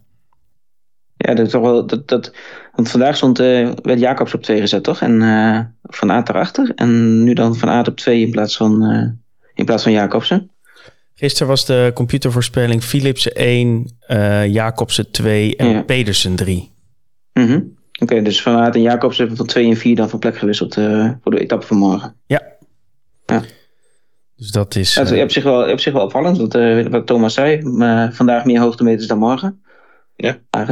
Ja, 1.16 1.34
dat 1.34 1.46
is 1.46 1.52
toch 1.52 1.62
wel. 1.62 1.86
Dat, 1.86 2.08
dat, 2.08 2.32
want 2.72 2.90
vandaag 2.90 3.16
stond, 3.16 3.40
uh, 3.40 3.70
werd 3.82 4.00
Jacobs 4.00 4.34
op 4.34 4.42
2 4.42 4.60
gezet, 4.60 4.82
toch? 4.82 5.00
En 5.00 5.20
uh, 5.20 5.60
Van 5.82 6.10
Aert 6.10 6.28
erachter. 6.28 6.72
En 6.74 7.24
nu 7.24 7.32
dan 7.32 7.56
Van 7.56 7.68
Aert 7.68 7.88
op 7.88 7.96
2 7.96 8.20
in 8.20 8.30
plaats 8.30 8.56
van, 8.56 8.82
in 9.54 9.64
plaats 9.64 9.82
van 9.82 9.92
Jacobsen. 9.92 10.50
Gisteren 11.14 11.48
was 11.48 11.66
de 11.66 11.90
computervoorspelling 11.94 12.82
Philipsen 12.82 13.34
1, 13.34 13.90
Jacobsen 14.52 15.10
2 15.10 15.56
en 15.56 15.68
ja. 15.68 15.82
Pedersen 15.82 16.34
3. 16.34 16.72
Mm 17.32 17.75
Oké, 17.98 18.22
dus 18.22 18.42
Van 18.42 18.56
Aert 18.56 18.74
en 18.74 18.82
Jacobs 18.82 19.18
hebben 19.18 19.36
van 19.36 19.46
2 19.46 19.68
en 19.68 19.76
4 19.76 19.96
dan 19.96 20.08
van 20.08 20.18
plek 20.18 20.36
gewisseld 20.36 20.76
uh, 20.76 21.10
voor 21.22 21.32
de 21.32 21.40
etappe 21.40 21.66
van 21.66 21.76
morgen. 21.76 22.16
Ja. 22.26 22.42
ja. 23.26 23.42
Dus 24.36 24.50
dat 24.50 24.74
is... 24.74 24.94
Ja, 24.94 25.12
uh, 25.12 25.22
op, 25.22 25.30
zich 25.30 25.42
wel, 25.42 25.70
op 25.70 25.80
zich 25.80 25.92
wel 25.92 26.02
opvallend, 26.02 26.38
wat, 26.38 26.54
uh, 26.54 26.86
wat 26.86 27.06
Thomas 27.06 27.34
zei. 27.34 27.60
vandaag 28.12 28.44
meer 28.44 28.60
hoogtemeters 28.60 29.06
dan 29.06 29.18
morgen. 29.18 29.62
Ja. 30.16 30.38
Maar 30.50 30.66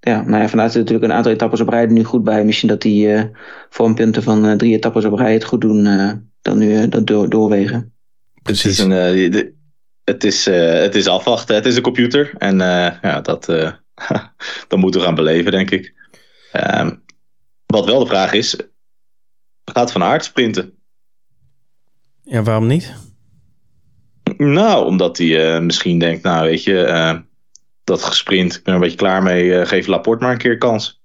ja, 0.00 0.22
nou 0.22 0.42
ja, 0.42 0.58
Aert 0.58 0.74
natuurlijk 0.74 1.04
een 1.04 1.12
aantal 1.12 1.32
etappes 1.32 1.60
op 1.60 1.68
rij 1.68 1.82
er 1.82 1.92
nu 1.92 2.04
goed 2.04 2.24
bij. 2.24 2.44
Misschien 2.44 2.68
dat 2.68 2.82
die 2.82 3.30
vormpunten 3.70 4.22
van 4.22 4.56
drie 4.56 4.74
etappes 4.74 5.04
op 5.04 5.18
rij 5.18 5.32
het 5.32 5.44
goed 5.44 5.60
doen 5.60 5.84
dan 6.42 6.58
nu 6.58 6.88
dat 6.88 7.06
door, 7.06 7.28
doorwegen. 7.28 7.92
Precies. 8.42 8.78
Het 8.78 8.88
is, 8.88 9.34
een, 9.34 9.54
het, 10.04 10.24
is, 10.24 10.44
het 10.44 10.94
is 10.94 11.08
afwachten, 11.08 11.54
het 11.54 11.66
is 11.66 11.76
een 11.76 11.82
computer. 11.82 12.32
En 12.38 12.58
ja, 13.02 13.20
dat, 13.22 13.44
dat 14.68 14.78
moeten 14.78 15.00
we 15.00 15.06
gaan 15.06 15.14
beleven, 15.14 15.52
denk 15.52 15.70
ik. 15.70 15.98
Uh, 16.56 16.90
wat 17.66 17.84
wel 17.84 17.98
de 17.98 18.06
vraag 18.06 18.32
is, 18.32 18.56
gaat 19.64 19.92
Van 19.92 20.02
Aert 20.02 20.24
sprinten? 20.24 20.72
Ja, 22.22 22.42
waarom 22.42 22.66
niet? 22.66 22.94
Nou, 24.36 24.86
omdat 24.86 25.18
hij 25.18 25.54
uh, 25.54 25.60
misschien 25.60 25.98
denkt, 25.98 26.22
nou 26.22 26.48
weet 26.48 26.64
je, 26.64 26.86
uh, 26.86 27.18
dat 27.84 28.02
gesprint, 28.02 28.54
ik 28.54 28.62
ben 28.62 28.74
er 28.74 28.80
een 28.80 28.84
beetje 28.84 29.04
klaar 29.04 29.22
mee, 29.22 29.44
uh, 29.44 29.66
geef 29.66 29.86
Laporte 29.86 30.22
maar 30.22 30.32
een 30.32 30.38
keer 30.38 30.58
kans. 30.58 31.02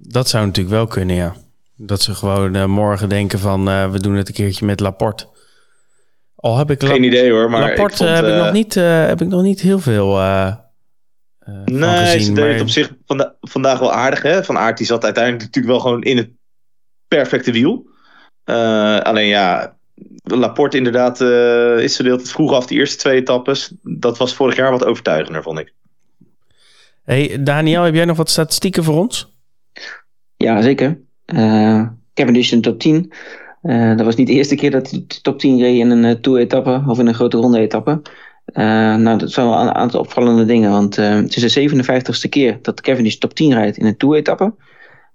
Dat 0.00 0.28
zou 0.28 0.46
natuurlijk 0.46 0.74
wel 0.74 0.86
kunnen, 0.86 1.16
ja. 1.16 1.34
Dat 1.76 2.02
ze 2.02 2.14
gewoon 2.14 2.70
morgen 2.70 3.08
denken 3.08 3.38
van, 3.38 3.90
we 3.90 4.00
doen 4.00 4.14
het 4.14 4.28
een 4.28 4.34
keertje 4.34 4.66
met 4.66 4.80
Laporte. 4.80 5.28
Al 6.34 6.58
heb 6.58 6.70
ik 6.70 6.82
Geen 6.82 7.02
idee 7.02 7.30
hoor, 7.30 7.50
maar 7.50 7.60
Laporte 7.60 7.96
vond, 7.96 8.10
heb, 8.10 8.24
ik 8.24 8.34
nog 8.34 8.52
niet, 8.52 8.74
heb 8.74 9.20
ik 9.20 9.28
nog 9.28 9.42
niet 9.42 9.60
heel 9.60 9.78
veel 9.78 10.20
uh, 11.48 11.64
nee, 11.64 12.04
gezien, 12.04 12.20
ze 12.20 12.32
deed 12.32 12.52
het 12.52 12.60
op 12.60 12.68
zich 12.68 12.94
vanda 13.06 13.34
vandaag 13.40 13.78
wel 13.78 13.92
aardig. 13.92 14.22
Hè? 14.22 14.44
Van 14.44 14.58
Aert 14.58 14.78
die 14.78 14.86
zat 14.86 15.04
uiteindelijk 15.04 15.44
natuurlijk 15.44 15.74
wel 15.74 15.82
gewoon 15.82 16.02
in 16.02 16.16
het 16.16 16.30
perfecte 17.08 17.52
wiel. 17.52 17.86
Uh, 18.44 19.00
alleen 19.00 19.26
ja, 19.26 19.76
Laporte 20.22 20.76
inderdaad 20.76 21.20
uh, 21.20 21.78
is 21.78 21.96
verdeeld 21.96 22.20
het 22.20 22.30
vroeg 22.30 22.52
af, 22.52 22.66
die 22.66 22.78
eerste 22.78 22.96
twee 22.96 23.20
etappes. 23.20 23.72
Dat 23.82 24.18
was 24.18 24.34
vorig 24.34 24.56
jaar 24.56 24.70
wat 24.70 24.84
overtuigender, 24.84 25.42
vond 25.42 25.58
ik. 25.58 25.72
Hey, 27.04 27.42
Daniel, 27.42 27.82
heb 27.82 27.94
jij 27.94 28.04
nog 28.04 28.16
wat 28.16 28.30
statistieken 28.30 28.84
voor 28.84 28.98
ons? 28.98 29.32
Ja, 30.36 30.62
zeker. 30.62 31.00
Uh, 31.26 31.86
Cavendish 32.14 32.52
in 32.52 32.60
de 32.60 32.68
top 32.68 32.78
10. 32.78 33.12
Uh, 33.62 33.96
dat 33.96 34.06
was 34.06 34.16
niet 34.16 34.26
de 34.26 34.32
eerste 34.32 34.54
keer 34.54 34.70
dat 34.70 34.90
hij 34.90 35.04
de 35.06 35.20
top 35.20 35.38
10 35.38 35.58
reed 35.58 35.78
in 35.78 35.90
een 35.90 36.20
Tour-etappe 36.20 36.84
of 36.86 36.98
in 36.98 37.06
een 37.06 37.14
grote 37.14 37.36
ronde-etappe. 37.36 38.02
Nou, 38.44 39.18
dat 39.18 39.30
zijn 39.30 39.46
wel 39.46 39.60
een 39.60 39.74
aantal 39.74 40.00
opvallende 40.00 40.44
dingen. 40.44 40.70
Want 40.70 40.96
het 40.96 41.36
is 41.36 41.52
de 41.52 41.68
57ste 41.68 42.28
keer 42.28 42.58
dat 42.62 42.80
Cavendish 42.80 43.14
top 43.14 43.34
10 43.34 43.52
rijdt 43.52 43.76
in 43.76 43.86
een 43.86 43.96
Tour-etappe. 43.96 44.54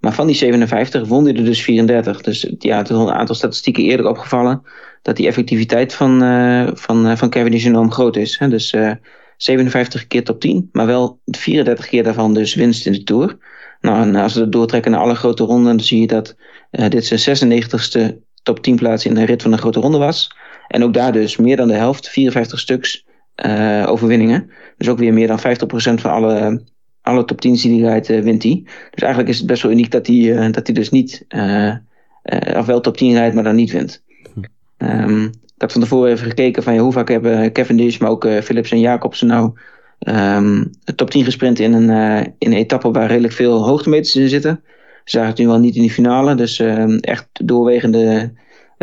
Maar 0.00 0.12
van 0.12 0.26
die 0.26 0.36
57 0.36 1.08
won 1.08 1.24
hij 1.24 1.34
er 1.34 1.44
dus 1.44 1.62
34. 1.62 2.20
Dus 2.20 2.52
ja, 2.58 2.76
het 2.76 2.90
is 2.90 2.96
een 2.96 3.10
aantal 3.10 3.34
statistieken 3.34 3.84
eerder 3.84 4.08
opgevallen 4.08 4.62
dat 5.02 5.16
die 5.16 5.26
effectiviteit 5.26 5.94
van, 5.94 6.22
uh, 6.22 6.68
van, 6.72 7.16
van 7.18 7.30
Cavendish 7.30 7.66
enorm 7.66 7.92
groot 7.92 8.16
is. 8.16 8.38
Hè? 8.38 8.48
Dus 8.48 8.72
uh, 8.72 8.90
eh, 8.90 8.96
57 9.36 10.06
keer 10.06 10.24
top 10.24 10.40
10, 10.40 10.68
maar 10.72 10.86
wel 10.86 11.20
34 11.24 11.86
keer 11.86 12.02
daarvan 12.02 12.34
dus 12.34 12.54
winst 12.54 12.86
in 12.86 12.92
de 12.92 13.02
Tour. 13.02 13.36
Nou, 13.80 14.02
en 14.02 14.16
als 14.16 14.34
we 14.34 14.40
dat 14.40 14.52
doortrekken 14.52 14.90
naar 14.90 15.00
alle 15.00 15.14
grote 15.14 15.44
ronden, 15.44 15.76
dan 15.76 15.84
zie 15.84 16.00
je 16.00 16.06
dat 16.06 16.36
dit 16.70 17.06
zijn 17.06 17.60
96ste 17.60 18.16
top 18.42 18.62
10 18.62 18.76
plaats 18.76 19.06
in 19.06 19.14
de 19.14 19.24
rit 19.24 19.42
van 19.42 19.52
een 19.52 19.58
grote 19.58 19.80
ronde 19.80 19.98
was. 19.98 20.36
En 20.68 20.84
ook 20.84 20.94
daar 20.94 21.12
dus 21.12 21.36
meer 21.36 21.56
dan 21.56 21.68
de 21.68 21.74
helft, 21.74 22.08
54 22.08 22.58
stuks 22.58 23.04
overwinningen. 23.86 24.50
Dus 24.76 24.88
ook 24.88 24.98
weer 24.98 25.12
meer 25.12 25.26
dan 25.26 25.38
50% 25.38 25.42
van 26.00 26.10
alle 26.10 26.62
alle 27.02 27.24
top 27.24 27.40
10 27.40 27.54
die 27.54 27.82
hij 27.82 27.90
rijdt, 27.90 28.06
wint 28.06 28.42
hij. 28.42 28.62
Dus 28.64 29.02
eigenlijk 29.02 29.32
is 29.32 29.38
het 29.38 29.46
best 29.46 29.62
wel 29.62 29.72
uniek 29.72 29.90
dat 29.90 30.06
hij, 30.06 30.50
dat 30.50 30.66
hij 30.66 30.74
dus 30.74 30.90
niet, 30.90 31.26
of 32.56 32.66
wel 32.66 32.80
top 32.80 32.96
10 32.96 33.12
rijdt, 33.12 33.34
maar 33.34 33.44
dan 33.44 33.54
niet 33.54 33.70
wint. 33.70 34.02
Um, 34.78 35.24
ik 35.24 35.66
had 35.66 35.72
van 35.72 35.80
tevoren 35.80 36.10
even 36.10 36.26
gekeken 36.26 36.62
van 36.62 36.74
ja, 36.74 36.80
hoe 36.80 36.92
vaak 36.92 37.08
hebben 37.08 37.52
Cavendish, 37.52 37.98
maar 37.98 38.10
ook 38.10 38.28
Philips 38.42 38.70
en 38.70 38.80
Jacobsen 38.80 39.26
nou 39.26 39.52
um, 40.08 40.70
top 40.94 41.10
10 41.10 41.24
gesprint 41.24 41.58
in 41.58 41.72
een, 41.72 41.90
in 42.38 42.52
een 42.52 42.58
etappe 42.58 42.90
waar 42.90 43.06
redelijk 43.06 43.34
veel 43.34 43.66
hoogtemeters 43.66 44.16
in 44.16 44.28
zitten. 44.28 44.62
Ze 45.04 45.16
zagen 45.16 45.28
het 45.28 45.38
nu 45.38 45.46
wel 45.46 45.58
niet 45.58 45.74
in 45.74 45.80
die 45.80 45.90
finale, 45.90 46.34
dus 46.34 46.58
uh, 46.58 46.96
echt 47.00 47.28
doorwegende 47.32 48.32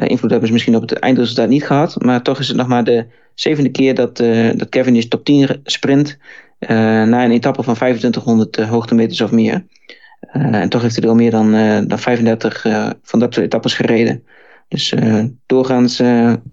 invloed 0.06 0.30
hebben 0.30 0.48
ze 0.48 0.54
misschien 0.54 0.76
op 0.76 0.82
het 0.82 0.94
eindresultaat 0.94 1.50
niet 1.50 1.66
gehad. 1.66 2.04
Maar 2.04 2.22
toch 2.22 2.40
is 2.40 2.48
het 2.48 2.58
nog 2.58 2.68
maar 2.68 2.84
de 2.84 3.06
zevende 3.34 3.70
keer 3.70 3.96
dat, 3.96 4.18
dat 4.56 4.70
Cavendish 4.70 5.06
top 5.06 5.26
10 5.26 5.60
sprint 5.64 6.18
na 6.60 7.24
een 7.24 7.32
etappe 7.32 7.64
van 7.64 7.74
2500 7.74 8.56
hoogtemeters 8.56 9.22
of 9.22 9.32
meer. 9.32 9.66
en 10.32 10.70
toch 10.70 10.82
heeft 10.82 10.96
hij 10.96 11.04
er 11.04 11.10
al 11.10 11.16
meer 11.16 11.32
dan, 11.32 11.52
dan 11.88 12.00
35 12.00 12.62
van 13.04 13.20
dat 13.20 13.34
soort 13.34 13.46
etappes 13.46 13.74
gereden. 13.74 14.24
Dus 14.68 14.94
doorgaans 15.46 16.00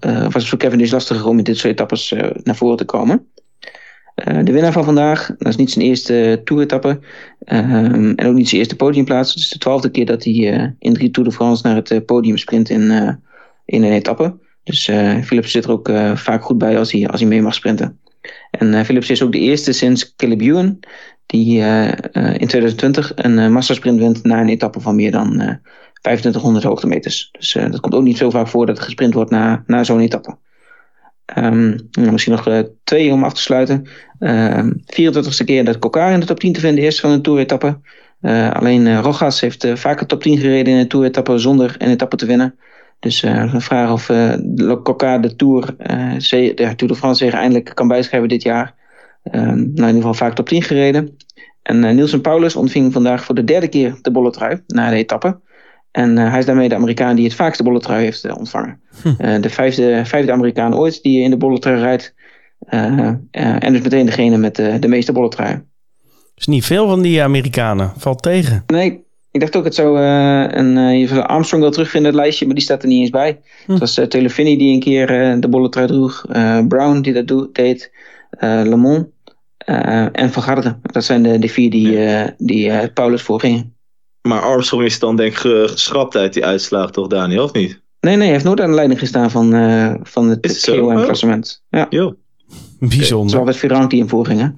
was 0.01 0.35
het 0.35 0.49
voor 0.49 0.59
Kevin 0.59 0.79
dus 0.79 0.91
lastiger 0.91 1.27
om 1.27 1.39
in 1.39 1.45
dit 1.45 1.57
soort 1.57 1.73
etappes 1.73 2.15
naar 2.43 2.57
voren 2.57 2.77
te 2.77 2.85
komen. 2.85 3.27
de 4.15 4.53
winnaar 4.53 4.73
van 4.73 4.85
vandaag, 4.85 5.27
dat 5.39 5.49
is 5.49 5.57
niet 5.57 5.71
zijn 5.71 5.85
eerste 5.85 6.41
toeretappe 6.45 7.01
ehm, 7.45 8.13
en 8.17 8.27
ook 8.27 8.35
niet 8.35 8.49
zijn 8.49 8.61
eerste 8.61 8.77
podiumplaats. 8.77 9.35
Het 9.35 9.43
is 9.43 9.49
de 9.49 9.59
twaalfde 9.59 9.91
keer 9.91 10.07
dat 10.07 10.25
hij 10.25 10.75
in 10.79 10.95
drie 10.95 11.11
Tour 11.11 11.29
de 11.29 11.35
France 11.35 11.67
naar 11.67 11.77
het 11.77 12.07
podium 12.07 12.37
sprint 12.37 12.71
in, 12.71 12.91
in 13.65 13.83
een 13.83 13.93
etappe. 13.93 14.39
Dus 14.63 14.85
Philips 15.25 15.51
zit 15.51 15.65
er 15.65 15.71
ook 15.71 15.91
vaak 16.15 16.43
goed 16.43 16.59
bij 16.59 16.79
als 16.79 16.93
hij, 16.93 17.09
als 17.09 17.21
hij 17.21 17.29
mee 17.29 17.43
mag 17.43 17.55
sprinten. 17.55 18.01
En 18.51 18.85
Philips 18.85 19.11
is 19.11 19.23
ook 19.23 19.33
de 19.33 19.39
eerste 19.39 19.73
sinds 19.73 20.15
Caleb 20.17 20.41
Ewan 20.41 20.81
die 21.27 21.59
in 22.13 22.47
2020 22.47 23.13
een 23.15 23.53
massasprint 23.53 23.99
wint 23.99 24.25
na 24.25 24.41
een 24.41 24.49
etappe 24.49 24.81
van 24.81 24.95
meer 24.95 25.11
dan 25.11 25.31
2500 26.01 26.65
hoogtemeters. 26.65 27.29
Dus 27.33 27.53
dat 27.53 27.81
komt 27.81 27.95
ook 27.95 28.03
niet 28.03 28.17
zo 28.17 28.31
vaak 28.31 28.49
voor 28.49 28.67
dat 28.67 28.79
er 28.79 28.85
gesprint 28.85 29.15
wordt 29.15 29.31
na, 29.31 29.63
na 29.67 29.85
zo'n 29.85 30.01
etappe. 30.01 30.37
Um, 31.39 31.89
misschien 32.01 32.33
nog 32.33 32.65
twee 32.85 33.13
om 33.13 33.25
af 33.25 33.35
te 33.35 33.41
sluiten. 33.41 33.89
Uh, 34.19 34.47
ehm, 34.47 34.73
24ste 34.87 35.45
keer 35.45 35.65
dat 35.65 35.79
Kokar 35.79 36.13
in 36.13 36.21
de 36.21 36.27
top 36.27 36.41
10 36.41 36.53
te 36.53 36.61
vinden 36.61 36.85
is 36.85 37.01
van 37.01 37.11
een 37.11 37.23
toeretappe. 37.23 37.81
Alleen 38.53 39.01
Rogas 39.01 39.41
heeft 39.41 39.67
vaker 39.75 40.07
top 40.07 40.23
10 40.23 40.39
gereden 40.39 40.73
in 40.73 40.79
een 40.79 40.89
toeretappe 40.89 41.39
zonder 41.39 41.75
een 41.79 41.91
etappe 41.91 42.17
te 42.17 42.27
winnen. 42.27 42.59
Dus 43.05 43.21
de 43.21 43.61
vraag 43.61 43.93
of 43.93 44.07
Kokar 44.83 45.21
de 45.21 45.37
Tour, 45.37 45.75
de 45.77 46.55
Tour 46.57 46.77
de 46.77 46.95
France 46.95 47.25
zich 47.25 47.35
eindelijk 47.35 47.71
kan 47.75 47.89
bijschrijven 47.89 48.29
dit 48.29 48.43
jaar. 48.43 48.75
Um, 49.33 49.43
nou, 49.43 49.59
in 49.59 49.75
ieder 49.75 49.95
geval 49.95 50.15
vaak 50.15 50.35
top 50.35 50.49
10 50.49 50.63
gereden. 50.63 51.17
En 51.63 51.95
Nielsen 51.95 52.21
Paulus 52.21 52.57
ontving 52.57 52.93
vandaag 52.93 53.25
voor 53.25 53.35
de 53.35 53.45
derde 53.45 53.69
keer 53.69 53.99
de 54.03 54.11
bolle 54.11 54.31
trui 54.31 54.63
na 54.67 54.91
de 54.91 54.97
etappe. 54.97 55.41
En 55.95 56.17
uh, 56.17 56.31
hij 56.31 56.39
is 56.39 56.47
daarmee 56.47 56.69
de 56.69 56.75
Amerikaan 56.75 57.17
die 57.17 57.25
het 57.25 57.35
vaakste 57.35 57.63
bolletrui 57.63 58.05
heeft 58.05 58.25
uh, 58.25 58.37
ontvangen. 58.37 58.81
Hm. 59.03 59.09
Uh, 59.09 59.41
de 59.41 59.51
vijfde, 59.51 60.05
vijfde 60.05 60.33
Amerikaan 60.33 60.77
ooit 60.77 61.03
die 61.03 61.23
in 61.23 61.31
de 61.31 61.37
bolletrui 61.37 61.81
rijdt. 61.81 62.15
en 62.67 63.73
dus 63.73 63.81
meteen 63.81 64.07
degene 64.07 64.37
met 64.37 64.57
de 64.57 64.89
meeste 64.89 65.13
bolletrui. 65.13 65.63
is 66.35 66.47
niet 66.47 66.65
veel 66.65 66.89
van 66.89 67.03
die 67.03 67.23
Amerikanen. 67.23 67.93
Valt 67.97 68.23
tegen. 68.23 68.63
Nee, 68.67 69.04
ik 69.35 69.41
dacht 69.41 69.57
ook 69.57 69.65
het 69.65 69.75
zou 69.75 69.99
een, 69.99 70.99
je 70.99 71.07
zou 71.07 71.21
Armstrong 71.21 71.63
wel 71.63 71.73
terugvinden 71.73 72.11
in 72.11 72.17
het 72.17 72.25
lijstje, 72.25 72.47
maar 72.47 72.55
die 72.55 72.65
staat 72.65 72.83
er 72.83 72.89
niet 72.89 73.01
eens 73.01 73.11
bij. 73.11 73.41
Hm. 73.65 73.71
Het 73.71 73.81
was 73.81 73.99
uh, 73.99 74.05
Telefini 74.05 74.57
die 74.57 74.75
een 74.75 74.81
keer 74.81 75.07
de 75.41 75.49
bolletrui 75.49 75.87
droeg. 75.87 76.25
Brown 76.69 77.01
die 77.01 77.13
dat 77.13 77.27
do- 77.27 77.49
deed. 77.53 77.93
Lemon. 78.39 79.13
en 80.13 80.33
Van 80.33 80.43
Garde. 80.43 80.79
Dat 80.83 81.05
zijn 81.05 81.23
de, 81.23 81.39
de 81.39 81.49
vier 81.49 81.71
die, 81.71 81.91
ja. 81.91 82.35
die 82.39 82.89
Paulus 82.89 83.23
voorgingen. 83.23 83.77
Maar 84.23 84.41
Armstrong 84.41 84.85
is 84.85 84.99
dan 84.99 85.17
denk 85.17 85.33
ik 85.33 85.39
geschrapt 85.71 86.17
uit 86.17 86.33
die 86.33 86.45
uitslag, 86.45 86.91
toch 86.91 87.07
Daniel, 87.07 87.45
of 87.45 87.53
niet? 87.53 87.83
Nee, 88.01 88.17
nee, 88.17 88.25
hij 88.25 88.33
heeft 88.33 88.45
nooit 88.45 88.61
aan 88.61 88.69
de 88.69 88.75
leiding 88.75 89.01
gestaan 89.01 89.31
van, 89.31 89.55
uh, 89.55 89.95
van 90.03 90.29
het 90.29 90.71
KOM-klassement. 90.71 91.63
Ja. 91.69 91.87
Jo. 91.91 92.17
Bijzonder. 92.79 93.31
Zoals 93.31 93.47
met 93.47 93.57
Ferrand 93.57 93.91
die 93.91 93.99
hem 93.99 94.09
voorging, 94.09 94.41
hè? 94.41 94.49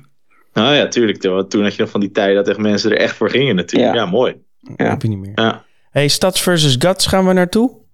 Nou 0.52 0.74
ja, 0.74 0.88
tuurlijk. 0.88 1.18
Toen 1.18 1.62
had 1.62 1.74
je 1.74 1.82
nog 1.82 1.90
van 1.90 2.00
die 2.00 2.10
tijd 2.10 2.34
dat 2.34 2.48
echt 2.48 2.58
mensen 2.58 2.90
er 2.90 2.96
echt 2.96 3.16
voor 3.16 3.30
gingen 3.30 3.56
natuurlijk. 3.56 3.94
Ja, 3.94 4.06
mooi. 4.06 4.34
Ja. 4.76 4.88
Heb 4.88 5.02
je 5.02 5.08
niet 5.08 5.18
meer. 5.18 5.32
Ja. 5.34 5.64
Hey, 5.90 6.08
Stads 6.08 6.40
versus 6.40 6.76
Guts 6.78 7.06
gaan 7.06 7.26
we 7.26 7.32
naartoe. 7.32 7.84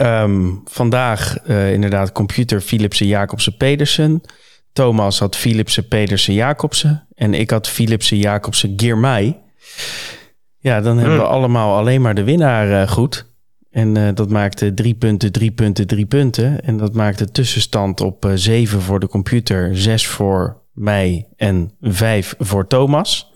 Um, 0.00 0.62
vandaag 0.64 1.36
uh, 1.46 1.72
inderdaad 1.72 2.12
computer 2.12 2.60
Philipsen, 2.60 3.06
Jacobsen, 3.06 3.56
Pedersen. 3.56 4.20
Thomas 4.72 5.18
had 5.18 5.36
Philipsen, 5.36 5.88
Pedersen, 5.88 6.34
Jacobsen. 6.34 7.06
En 7.14 7.34
ik 7.34 7.50
had 7.50 7.68
Philipsen, 7.68 8.16
Jacobsen, 8.16 8.72
Girmay. 8.76 9.38
Ja, 10.58 10.80
dan 10.80 10.96
hebben 10.98 11.16
we 11.16 11.22
hmm. 11.22 11.32
allemaal 11.32 11.76
alleen 11.76 12.00
maar 12.00 12.14
de 12.14 12.24
winnaar 12.24 12.68
uh, 12.68 12.88
goed. 12.88 13.26
En 13.70 13.96
uh, 13.96 14.08
dat 14.14 14.30
maakte 14.30 14.74
drie 14.74 14.94
punten, 14.94 15.32
drie 15.32 15.50
punten, 15.50 15.86
drie 15.86 16.06
punten. 16.06 16.64
En 16.64 16.76
dat 16.76 16.94
maakte 16.94 17.30
tussenstand 17.30 18.00
op 18.00 18.24
uh, 18.24 18.32
zeven 18.34 18.80
voor 18.80 19.00
de 19.00 19.08
computer, 19.08 19.76
zes 19.76 20.06
voor 20.06 20.62
mij 20.72 21.28
en 21.36 21.72
vijf 21.80 22.34
voor 22.38 22.66
Thomas. 22.66 23.31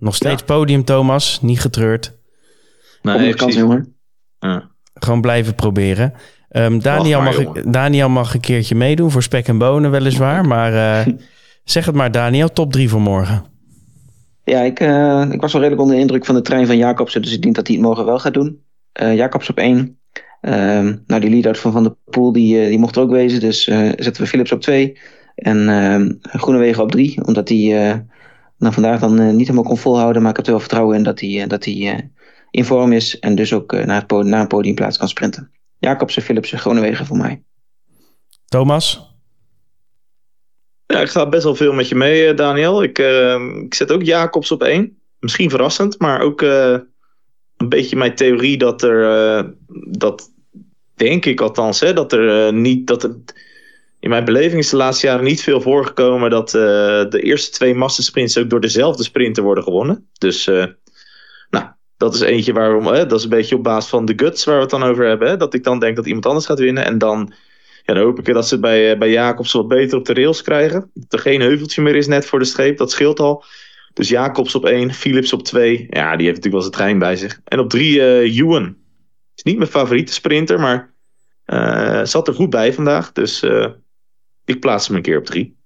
Nog 0.00 0.14
steeds 0.14 0.40
ja. 0.40 0.54
podium, 0.54 0.84
Thomas. 0.84 1.38
Niet 1.42 1.60
getreurd. 1.60 2.18
Nee, 3.02 3.34
kans, 3.34 3.54
jongen. 3.54 3.96
Ja. 4.38 4.70
Gewoon 4.94 5.20
blijven 5.20 5.54
proberen. 5.54 6.12
Um, 6.50 6.82
Daniel, 6.82 7.20
maar, 7.20 7.42
mag, 7.42 7.62
Daniel 7.64 8.08
mag 8.08 8.34
een 8.34 8.40
keertje 8.40 8.74
meedoen 8.74 9.10
voor 9.10 9.22
spek 9.22 9.48
en 9.48 9.58
bonen, 9.58 9.90
weliswaar. 9.90 10.46
Maar 10.46 11.06
zeg 11.64 11.86
het 11.86 11.94
maar, 11.94 12.10
Daniel, 12.10 12.52
top 12.52 12.72
drie 12.72 12.88
voor 12.88 13.00
morgen. 13.00 13.44
Ja, 14.44 14.60
ik, 14.60 14.80
uh, 14.80 15.26
ik 15.30 15.40
was 15.40 15.52
wel 15.52 15.60
redelijk 15.62 15.82
onder 15.82 15.96
de 15.96 16.02
indruk 16.02 16.24
van 16.24 16.34
de 16.34 16.42
trein 16.42 16.66
van 16.66 16.76
Jacobsen. 16.76 17.22
Dus 17.22 17.32
ik 17.32 17.42
denk 17.42 17.54
dat 17.54 17.66
hij 17.66 17.76
het 17.76 17.84
morgen 17.84 18.04
wel 18.04 18.18
gaat 18.18 18.34
doen. 18.34 18.62
Uh, 19.02 19.16
Jacobs 19.16 19.50
op 19.50 19.58
één. 19.58 19.98
Uh, 20.40 20.52
nou, 21.06 21.20
die 21.20 21.30
leader 21.30 21.56
van 21.56 21.72
Van 21.72 21.82
der 21.82 21.94
Poel, 22.04 22.32
die, 22.32 22.68
die 22.68 22.78
mocht 22.78 22.96
er 22.96 23.02
ook 23.02 23.10
wezen. 23.10 23.40
Dus 23.40 23.64
zetten 23.64 24.22
we 24.22 24.26
Philips 24.26 24.52
op 24.52 24.60
twee. 24.60 24.98
En 25.34 25.68
ehm, 25.68 26.12
Groenewegen 26.20 26.82
op 26.82 26.90
drie. 26.90 27.24
Omdat 27.26 27.48
hij 27.48 28.04
nou, 28.60 28.74
vandaag 28.74 29.00
dan 29.00 29.36
niet 29.36 29.46
helemaal 29.46 29.68
kon 29.68 29.78
volhouden. 29.78 30.22
Maar 30.22 30.30
ik 30.30 30.36
heb 30.36 30.46
er 30.46 30.52
wel 30.52 30.60
vertrouwen 30.60 30.96
in 30.96 31.02
dat 31.02 31.20
hij, 31.20 31.46
dat 31.46 31.64
hij 31.64 32.10
in 32.50 32.64
vorm 32.64 32.92
is. 32.92 33.18
En 33.18 33.34
dus 33.34 33.52
ook 33.52 33.72
naar, 33.72 33.96
het 33.96 34.06
podium, 34.06 34.30
naar 34.30 34.40
een 34.40 34.46
podiumplaats 34.46 34.98
kan 34.98 35.08
sprinten. 35.08 35.50
Jacobsen, 35.78 36.22
Philipsen, 36.22 36.58
Groenewegen 36.58 37.06
voor 37.06 37.16
mij. 37.16 37.42
Thomas? 38.44 39.08
Ja, 40.86 41.00
ik 41.00 41.08
ga 41.08 41.28
best 41.28 41.44
wel 41.44 41.54
veel 41.54 41.72
met 41.72 41.88
je 41.88 41.94
mee, 41.94 42.26
eh, 42.26 42.36
Daniel. 42.36 42.82
Ik, 42.82 42.98
uh, 42.98 43.40
ik 43.64 43.74
zet 43.74 43.92
ook 43.92 44.02
Jacobs 44.02 44.50
op 44.50 44.62
één. 44.62 44.98
Misschien 45.18 45.50
verrassend, 45.50 45.98
maar 45.98 46.20
ook 46.20 46.42
uh, 46.42 46.78
een 47.56 47.68
beetje 47.68 47.96
mijn 47.96 48.14
theorie 48.14 48.58
dat 48.58 48.82
er, 48.82 49.02
uh, 49.38 49.50
dat 49.88 50.32
denk 50.94 51.24
ik 51.24 51.40
althans, 51.40 51.80
hè, 51.80 51.92
dat 51.92 52.12
er 52.12 52.52
niet, 52.52 52.86
dat 52.86 53.02
er, 53.02 53.16
in 54.00 54.10
mijn 54.10 54.24
beleving 54.24 54.60
is 54.60 54.70
de 54.70 54.76
laatste 54.76 55.06
jaren 55.06 55.24
niet 55.24 55.42
veel 55.42 55.60
voorgekomen 55.60 56.30
dat 56.30 56.50
de 56.50 57.20
eerste 57.22 57.50
twee 57.50 57.74
massasprints 57.74 58.38
ook 58.38 58.50
door 58.50 58.60
dezelfde 58.60 59.02
sprinter 59.02 59.42
worden 59.42 59.64
gewonnen. 59.64 60.08
Dus, 60.18 60.46
nou, 61.50 61.66
dat 61.96 62.14
is 62.14 62.20
eentje 62.20 62.52
waar 62.52 62.82
we, 62.82 63.06
dat 63.06 63.18
is 63.18 63.24
een 63.24 63.30
beetje 63.30 63.56
op 63.56 63.62
basis 63.62 63.90
van 63.90 64.04
de 64.04 64.12
guts 64.16 64.44
waar 64.44 64.54
we 64.54 64.60
het 64.60 64.70
dan 64.70 64.82
over 64.82 65.06
hebben, 65.06 65.28
hè, 65.28 65.36
dat 65.36 65.54
ik 65.54 65.64
dan 65.64 65.78
denk 65.78 65.96
dat 65.96 66.06
iemand 66.06 66.26
anders 66.26 66.46
gaat 66.46 66.58
winnen 66.58 66.84
en 66.84 66.98
dan 66.98 67.32
ja, 67.84 67.94
dan 67.94 68.04
hoop 68.04 68.18
ik 68.18 68.34
dat 68.34 68.48
ze 68.48 68.58
bij, 68.58 68.92
eh, 68.92 68.98
bij 68.98 69.10
Jacobs 69.10 69.52
wat 69.52 69.68
beter 69.68 69.98
op 69.98 70.04
de 70.04 70.14
rails 70.14 70.42
krijgen. 70.42 70.90
Dat 70.94 71.12
er 71.12 71.18
geen 71.18 71.40
heuveltje 71.40 71.82
meer 71.82 71.96
is 71.96 72.06
net 72.06 72.26
voor 72.26 72.38
de 72.38 72.44
streep, 72.44 72.76
dat 72.76 72.90
scheelt 72.90 73.20
al. 73.20 73.44
Dus 73.92 74.08
Jacobs 74.08 74.54
op 74.54 74.64
1, 74.64 74.92
Philips 74.92 75.32
op 75.32 75.42
2. 75.42 75.86
Ja, 75.90 76.16
die 76.16 76.26
heeft 76.26 76.36
natuurlijk 76.36 76.52
wel 76.52 76.60
zijn 76.60 76.72
trein 76.72 76.98
bij 76.98 77.16
zich. 77.16 77.40
En 77.44 77.58
op 77.58 77.70
3 77.70 77.96
uh, 77.96 78.38
Ewan. 78.38 78.76
Is 79.34 79.42
niet 79.42 79.56
mijn 79.56 79.70
favoriete 79.70 80.12
sprinter, 80.12 80.60
maar 80.60 80.94
zat 82.06 82.28
er 82.28 82.34
goed 82.34 82.50
bij 82.50 82.72
vandaag, 82.72 83.12
dus 83.12 83.40
ik 84.50 84.60
plaats 84.60 84.86
hem 84.86 84.96
een 84.96 85.02
keer 85.02 85.18
op 85.18 85.24
drie. 85.24 85.58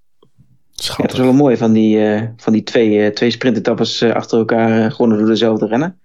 Ja, 0.71 0.95
het 0.97 1.13
is 1.13 1.19
wel 1.19 1.33
mooi 1.33 1.57
van 1.57 1.73
die, 1.73 2.23
van 2.37 2.53
die 2.53 2.63
twee, 2.63 3.13
twee 3.13 3.31
sprintetappes 3.31 4.03
achter 4.03 4.39
elkaar 4.39 4.91
gewonnen 4.91 5.19
door 5.19 5.27
dezelfde 5.27 5.67
renner. 5.67 5.97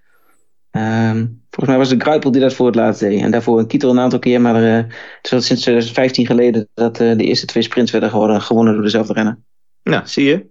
Ehm, 0.72 1.26
volgens 1.50 1.68
mij 1.68 1.78
was 1.78 1.90
het 1.90 2.02
Gruipel 2.02 2.32
die 2.32 2.42
dat 2.42 2.54
voor 2.54 2.66
het 2.66 2.76
laatst 2.76 3.00
deed. 3.00 3.22
En 3.22 3.32
daarvoor 3.32 3.60
een 3.60 3.68
Kietel 3.68 3.90
een 3.90 4.00
aantal 4.00 4.20
keer. 4.20 4.42
Maar 4.42 4.56
het 4.56 4.86
is 5.22 5.34
al 5.34 5.42
sinds 5.42 5.62
2015 5.62 6.26
geleden 6.26 6.70
dat 6.74 6.96
de 6.96 7.16
eerste 7.16 7.46
twee 7.46 7.64
sprints 7.64 7.92
werden 7.92 8.10
gewonnen, 8.10 8.42
gewonnen 8.42 8.74
door 8.74 8.84
dezelfde 8.84 9.14
renner. 9.14 9.40
Nou, 9.84 10.08
zie 10.08 10.26
je. 10.26 10.46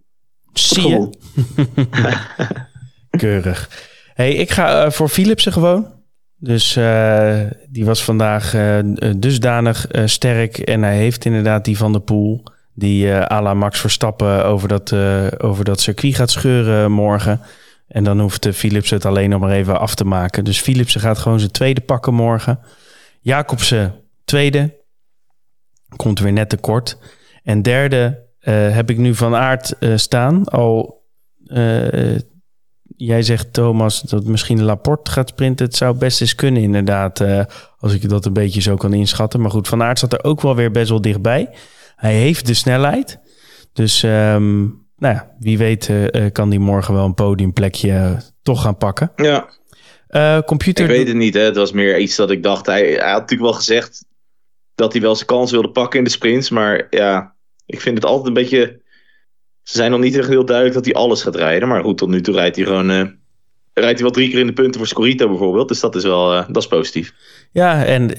Zie 0.52 0.88
je. 0.88 1.10
Keurig. 3.18 3.86
Hey, 4.14 4.34
ik 4.34 4.50
ga 4.50 4.84
uh, 4.84 4.90
voor 4.90 5.08
Philipsen 5.08 5.52
gewoon. 5.52 5.97
Dus 6.40 6.76
uh, 6.76 7.40
die 7.68 7.84
was 7.84 8.04
vandaag 8.04 8.54
uh, 8.54 8.78
dusdanig 9.16 9.86
sterk. 10.04 10.58
En 10.58 10.82
hij 10.82 10.96
heeft 10.96 11.24
inderdaad 11.24 11.64
die 11.64 11.76
van 11.76 11.92
de 11.92 12.00
Poel. 12.00 12.42
Die 12.74 13.12
à 13.12 13.42
la 13.42 13.54
Max 13.54 13.80
Verstappen 13.80 14.44
over 14.44 14.68
dat, 14.68 14.92
over 15.38 15.64
dat 15.64 15.80
circuit 15.80 16.14
gaat 16.14 16.30
scheuren 16.30 16.92
morgen. 16.92 17.40
En 17.88 18.04
dan 18.04 18.20
hoeft 18.20 18.48
Philips 18.52 18.90
het 18.90 19.04
alleen 19.04 19.30
nog 19.30 19.40
maar 19.40 19.50
even 19.50 19.80
af 19.80 19.94
te 19.94 20.04
maken. 20.04 20.44
Dus 20.44 20.60
Philipsen 20.60 21.00
gaat 21.00 21.18
gewoon 21.18 21.38
zijn 21.38 21.50
tweede 21.50 21.80
pakken 21.80 22.14
morgen. 22.14 22.58
Jacobsen 23.20 23.94
tweede. 24.24 24.76
Komt 25.96 26.18
weer 26.18 26.32
net 26.32 26.48
tekort. 26.48 26.98
En 27.42 27.62
derde 27.62 28.26
heb 28.48 28.90
ik 28.90 28.98
nu 28.98 29.14
van 29.14 29.34
aard 29.34 29.76
staan. 29.94 30.44
Al 30.44 31.04
jij 32.98 33.22
zegt, 33.22 33.52
Thomas, 33.52 34.00
dat 34.00 34.24
misschien 34.24 34.62
Laporte 34.62 35.10
gaat 35.10 35.28
sprinten. 35.28 35.66
Het 35.66 35.76
zou 35.76 35.96
best 35.96 36.20
eens 36.20 36.34
kunnen, 36.34 36.62
inderdaad. 36.62 37.20
Uh, 37.20 37.44
als 37.78 37.94
ik 37.94 38.08
dat 38.08 38.26
een 38.26 38.32
beetje 38.32 38.60
zo 38.60 38.76
kan 38.76 38.92
inschatten. 38.92 39.40
Maar 39.40 39.50
goed, 39.50 39.68
Van 39.68 39.82
Aert 39.82 39.98
zat 39.98 40.12
er 40.12 40.24
ook 40.24 40.40
wel 40.40 40.56
weer 40.56 40.70
best 40.70 40.88
wel 40.88 41.00
dichtbij. 41.00 41.50
Hij 41.96 42.14
heeft 42.14 42.46
de 42.46 42.54
snelheid. 42.54 43.18
Dus 43.72 44.02
um, 44.02 44.86
nou 44.96 45.14
ja, 45.14 45.34
wie 45.38 45.58
weet 45.58 45.88
uh, 45.88 46.26
kan 46.32 46.48
hij 46.48 46.58
morgen 46.58 46.94
wel 46.94 47.04
een 47.04 47.14
podiumplekje 47.14 48.22
toch 48.42 48.62
gaan 48.62 48.76
pakken. 48.76 49.12
Ja. 49.16 49.48
computer... 50.42 50.84
Ik 50.84 50.90
weet 50.90 51.08
het 51.08 51.16
niet, 51.16 51.34
hè. 51.34 51.40
Het 51.40 51.56
was 51.56 51.72
meer 51.72 51.98
iets 51.98 52.16
dat 52.16 52.30
ik 52.30 52.42
dacht... 52.42 52.66
Hij, 52.66 52.82
hij 52.82 53.10
had 53.10 53.20
natuurlijk 53.20 53.50
wel 53.50 53.58
gezegd 53.58 54.04
dat 54.74 54.92
hij 54.92 55.02
wel 55.02 55.14
zijn 55.14 55.26
kans 55.26 55.50
wilde 55.50 55.70
pakken 55.70 55.98
in 55.98 56.04
de 56.04 56.10
sprints. 56.10 56.50
Maar 56.50 56.86
ja, 56.90 57.34
ik 57.66 57.80
vind 57.80 57.96
het 57.96 58.06
altijd 58.06 58.26
een 58.26 58.42
beetje 58.42 58.80
ze 59.68 59.76
zijn 59.76 59.90
nog 59.90 60.00
niet 60.00 60.16
echt 60.16 60.28
heel 60.28 60.44
duidelijk 60.44 60.76
dat 60.76 60.84
hij 60.84 60.94
alles 60.94 61.22
gaat 61.22 61.36
rijden. 61.36 61.68
Maar 61.68 61.82
goed, 61.82 61.98
tot 61.98 62.08
nu 62.08 62.20
toe 62.20 62.34
rijdt 62.34 62.56
hij 62.56 62.64
gewoon. 62.64 62.90
Uh, 62.90 62.96
rijdt 63.74 63.94
hij 63.94 64.02
wel 64.02 64.10
drie 64.10 64.30
keer 64.30 64.38
in 64.38 64.46
de 64.46 64.52
punten 64.52 64.80
voor 64.80 64.88
Scorito 64.88 65.28
bijvoorbeeld. 65.28 65.68
Dus 65.68 65.80
dat 65.80 65.94
is 65.94 66.02
wel 66.02 66.34
uh, 66.34 66.44
dat 66.46 66.62
is 66.62 66.68
positief. 66.68 67.14
Ja, 67.52 67.84
en 67.84 68.10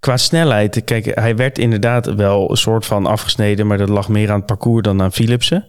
qua 0.00 0.16
snelheid. 0.16 0.84
Kijk, 0.84 1.04
hij 1.14 1.36
werd 1.36 1.58
inderdaad 1.58 2.14
wel 2.14 2.50
een 2.50 2.56
soort 2.56 2.86
van 2.86 3.06
afgesneden. 3.06 3.66
Maar 3.66 3.78
dat 3.78 3.88
lag 3.88 4.08
meer 4.08 4.30
aan 4.30 4.36
het 4.36 4.46
parcours 4.46 4.82
dan 4.82 5.02
aan 5.02 5.12
Philipsen. 5.12 5.66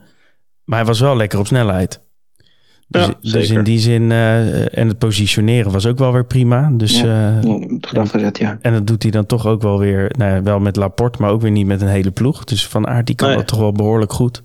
Maar 0.63 0.77
hij 0.77 0.88
was 0.88 0.99
wel 0.99 1.15
lekker 1.15 1.39
op 1.39 1.47
snelheid. 1.47 2.01
Dus, 2.88 3.05
ja, 3.05 3.31
dus 3.31 3.49
in 3.49 3.63
die 3.63 3.79
zin, 3.79 4.09
uh, 4.09 4.77
en 4.77 4.88
het 4.88 4.97
positioneren 4.97 5.71
was 5.71 5.86
ook 5.86 5.97
wel 5.97 6.13
weer 6.13 6.25
prima. 6.25 6.71
Dus, 6.73 7.01
ja, 7.01 7.39
uh, 7.45 8.05
gezet, 8.05 8.38
ja. 8.38 8.57
En 8.62 8.73
dat 8.73 8.88
doet 8.88 9.03
hij 9.03 9.12
dan 9.12 9.25
toch 9.25 9.45
ook 9.47 9.62
wel 9.62 9.79
weer, 9.79 10.12
nou 10.17 10.33
ja, 10.33 10.43
wel 10.43 10.59
met 10.59 10.75
Laporte, 10.75 11.21
maar 11.21 11.31
ook 11.31 11.41
weer 11.41 11.51
niet 11.51 11.65
met 11.65 11.81
een 11.81 11.88
hele 11.88 12.12
ploeg. 12.12 12.43
Dus 12.43 12.67
van 12.67 12.88
aard, 12.88 13.05
die 13.05 13.15
kan 13.15 13.27
nee. 13.27 13.38
dat 13.38 13.47
toch 13.47 13.59
wel 13.59 13.71
behoorlijk 13.71 14.13
goed. 14.13 14.43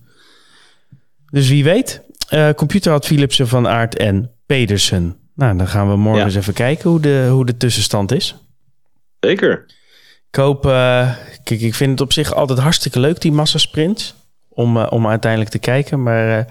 Dus 1.31 1.49
wie 1.49 1.65
weet. 1.65 2.07
Uh, 2.33 2.51
computer 2.51 2.93
had 2.93 3.07
Philipsen 3.07 3.49
van 3.49 3.69
Aert 3.69 3.97
en 3.97 4.31
Pedersen. 4.47 5.17
Nou, 5.35 5.57
dan 5.57 5.69
gaan 5.69 5.89
we 5.89 5.97
morgen 5.97 6.25
eens 6.25 6.35
even 6.35 6.55
kijken 6.55 6.91
hoe 6.91 7.01
de, 7.01 7.29
hoe 7.31 7.47
de 7.47 7.57
tussenstand 7.57 8.13
is. 8.13 8.37
Zeker. 9.21 9.67
Ik 10.31 10.35
hoop, 10.35 10.67
uh, 10.67 11.15
kijk, 11.45 11.61
ik 11.61 11.75
vind 11.75 11.91
het 11.91 12.01
op 12.01 12.13
zich 12.13 12.35
altijd 12.35 12.59
hartstikke 12.59 13.01
leuk, 13.01 13.21
die 13.21 13.33
massasprints. 13.33 14.15
Om, 14.49 14.77
uh, 14.77 14.87
om 14.91 15.07
uiteindelijk 15.07 15.51
te 15.51 15.59
kijken. 15.59 16.03
Maar 16.03 16.47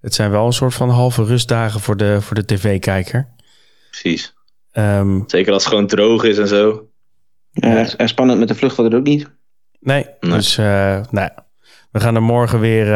het 0.00 0.14
zijn 0.14 0.30
wel 0.30 0.46
een 0.46 0.52
soort 0.52 0.74
van 0.74 0.90
halve 0.90 1.24
rustdagen 1.24 1.80
voor 1.80 1.96
de, 1.96 2.20
voor 2.20 2.34
de 2.34 2.44
tv-kijker. 2.44 3.28
Precies. 3.90 4.34
Um, 4.72 5.24
Zeker 5.26 5.52
als 5.52 5.62
het 5.62 5.72
gewoon 5.72 5.88
droog 5.88 6.24
is 6.24 6.38
en 6.38 6.48
zo. 6.48 6.88
Ja, 7.50 8.06
spannend 8.06 8.38
met 8.38 8.48
de 8.48 8.54
vlucht 8.54 8.76
wordt 8.76 8.92
het 8.92 9.00
ook 9.00 9.06
niet. 9.06 9.30
Nee, 9.80 10.06
nee. 10.20 10.32
dus 10.32 10.56
nou, 10.56 11.30
we 11.90 12.00
gaan 12.00 12.14
er 12.14 12.22
morgen 12.22 12.60
weer 12.60 12.86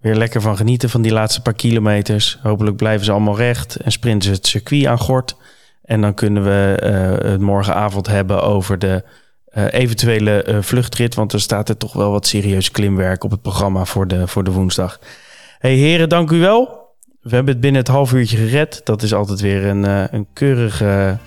weer 0.00 0.14
lekker 0.14 0.40
van 0.40 0.56
genieten 0.56 0.90
van 0.90 1.02
die 1.02 1.12
laatste 1.12 1.42
paar 1.42 1.54
kilometers. 1.54 2.38
Hopelijk 2.42 2.76
blijven 2.76 3.04
ze 3.04 3.12
allemaal 3.12 3.36
recht 3.36 3.76
en 3.76 3.92
sprinten 3.92 4.28
ze 4.28 4.34
het 4.34 4.46
circuit 4.46 4.86
aan 4.86 4.98
gort. 4.98 5.36
En 5.82 6.00
dan 6.00 6.14
kunnen 6.14 6.44
we 6.44 6.80
uh, 6.82 7.30
het 7.30 7.40
morgenavond 7.40 8.06
hebben 8.06 8.42
over 8.42 8.78
de 8.78 9.04
uh, 9.54 9.64
eventuele 9.70 10.46
uh, 10.48 10.56
vluchtrit. 10.60 11.14
Want 11.14 11.32
er 11.32 11.40
staat 11.40 11.68
er 11.68 11.76
toch 11.76 11.92
wel 11.92 12.10
wat 12.10 12.26
serieus 12.26 12.70
klimwerk 12.70 13.24
op 13.24 13.30
het 13.30 13.42
programma 13.42 13.84
voor 13.84 14.06
de, 14.06 14.28
voor 14.28 14.44
de 14.44 14.50
woensdag. 14.50 14.98
Hey 15.58 15.74
heren, 15.74 16.08
dank 16.08 16.30
u 16.30 16.40
wel. 16.40 16.78
We 17.20 17.34
hebben 17.34 17.52
het 17.52 17.62
binnen 17.62 17.80
het 17.80 17.90
half 17.90 18.12
uurtje 18.12 18.36
gered. 18.36 18.80
Dat 18.84 19.02
is 19.02 19.14
altijd 19.14 19.40
weer 19.40 19.66
een, 19.66 19.82
een 20.14 20.26
keurige, 20.32 21.18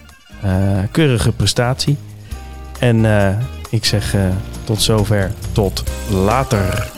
keurige 0.91 1.31
prestatie. 1.31 1.97
En 2.79 3.05
ik 3.69 3.85
zeg 3.85 4.15
tot 4.63 4.81
zover, 4.81 5.31
tot 5.51 5.83
later. 6.09 6.91